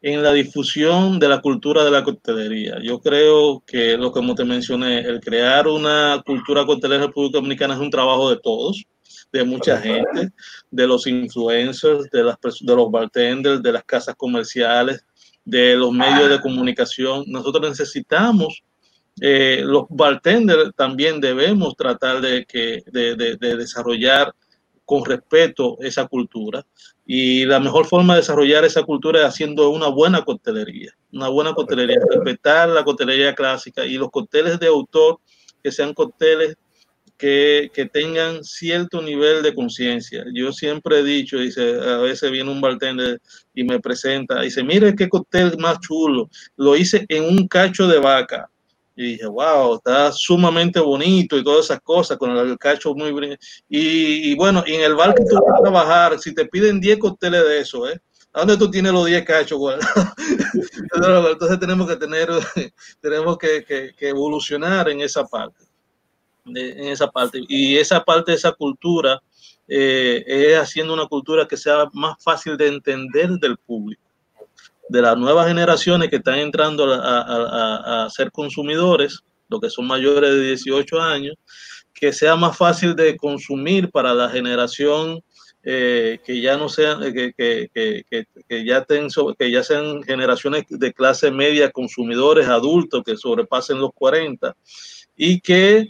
[0.00, 2.78] en la difusión de la cultura de la coctelería.
[2.82, 7.36] Yo creo que lo que como te mencioné, el crear una cultura coctelera en República
[7.36, 8.86] Dominicana es un trabajo de todos,
[9.32, 10.32] de mucha gente,
[10.70, 15.04] de los influencers, de, las, de los bartenders, de las casas comerciales,
[15.44, 17.24] de los medios de comunicación.
[17.26, 18.62] Nosotros necesitamos,
[19.20, 24.34] eh, los bartenders también debemos tratar de, que, de, de, de desarrollar
[24.84, 26.66] con respeto esa cultura.
[27.06, 31.54] Y la mejor forma de desarrollar esa cultura es haciendo una buena coctelería, una buena
[31.54, 35.20] coctelería, respetar la coctelería clásica y los cócteles de autor
[35.62, 36.56] que sean cócteles
[37.20, 40.24] que, tengan cierto nivel de conciencia.
[40.32, 43.20] Yo siempre he dicho, dice, a veces viene un bartender
[43.54, 47.98] y me presenta, dice, mire qué cóctel más chulo, lo hice en un cacho de
[47.98, 48.50] vaca.
[48.96, 54.30] Y dije, wow, está sumamente bonito y todas esas cosas, con el cacho muy y,
[54.30, 56.98] y, bueno, y en el bar que tú vas a trabajar, si te piden 10
[56.98, 57.98] cócteles de eso, ¿eh?
[58.32, 59.60] ¿A dónde tú tienes los 10 cachos?
[60.94, 62.28] Entonces tenemos que tener,
[63.00, 63.64] tenemos que,
[63.96, 65.69] que evolucionar en esa parte.
[66.46, 67.40] En esa parte.
[67.48, 69.20] Y esa parte de esa cultura
[69.68, 74.02] eh, es haciendo una cultura que sea más fácil de entender del público
[74.90, 79.86] de las nuevas generaciones que están entrando a, a, a, ser consumidores, los que son
[79.86, 81.36] mayores de 18 años,
[81.94, 85.22] que sea más fácil de consumir para la generación
[85.62, 90.64] eh, que ya no sean, que, que, que, que, ya ten, que ya sean generaciones
[90.68, 94.56] de clase media, consumidores adultos que sobrepasen los 40
[95.16, 95.86] y que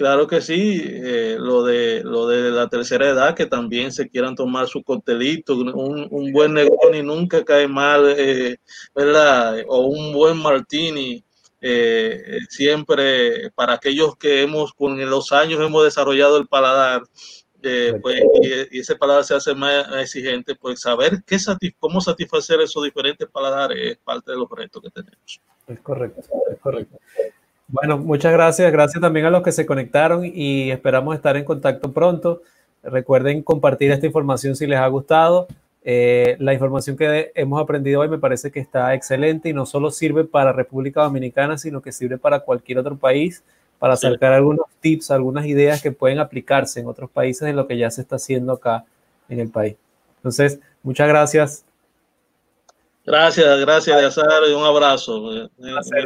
[0.00, 4.34] Claro que sí, eh, lo, de, lo de la tercera edad, que también se quieran
[4.34, 6.56] tomar su coctelito, un, un buen
[6.94, 8.56] y nunca cae mal, eh,
[8.94, 9.62] ¿verdad?
[9.68, 11.22] O un buen martini,
[11.60, 17.02] eh, siempre para aquellos que hemos, con los años hemos desarrollado el paladar,
[17.60, 21.36] pues, y, y, ese paladar se hace más exigente, pues saber qué
[21.78, 25.42] cómo satisfacer esos diferentes paladares es parte de los retos que tenemos.
[25.68, 26.98] Es correcto, es correcto.
[27.72, 28.70] Bueno, muchas gracias.
[28.72, 32.42] Gracias también a los que se conectaron y esperamos estar en contacto pronto.
[32.82, 35.46] Recuerden compartir esta información si les ha gustado.
[35.82, 39.90] Eh, la información que hemos aprendido hoy me parece que está excelente y no solo
[39.90, 43.42] sirve para República Dominicana, sino que sirve para cualquier otro país,
[43.78, 47.78] para sacar algunos tips, algunas ideas que pueden aplicarse en otros países en lo que
[47.78, 48.84] ya se está haciendo acá
[49.28, 49.76] en el país.
[50.16, 51.64] Entonces, muchas gracias.
[53.06, 55.48] Gracias, gracias, Azar, y un abrazo.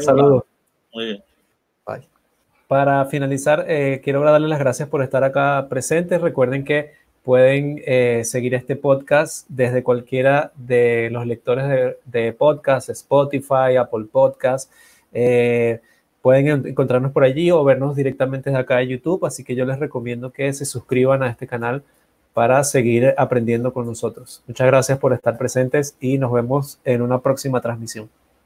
[0.01, 0.45] Saludos.
[0.93, 1.25] Muy bien.
[2.75, 6.21] Para finalizar, eh, quiero darles las gracias por estar acá presentes.
[6.21, 6.91] Recuerden que
[7.23, 14.07] pueden eh, seguir este podcast desde cualquiera de los lectores de, de podcast, Spotify, Apple
[14.11, 14.73] Podcast.
[15.13, 15.83] Eh,
[16.21, 19.25] pueden encontrarnos por allí o vernos directamente desde acá de YouTube.
[19.25, 21.85] Así que yo les recomiendo que se suscriban a este canal
[22.33, 24.43] para seguir aprendiendo con nosotros.
[24.49, 28.11] Muchas gracias por estar presentes y nos vemos en una próxima transmisión.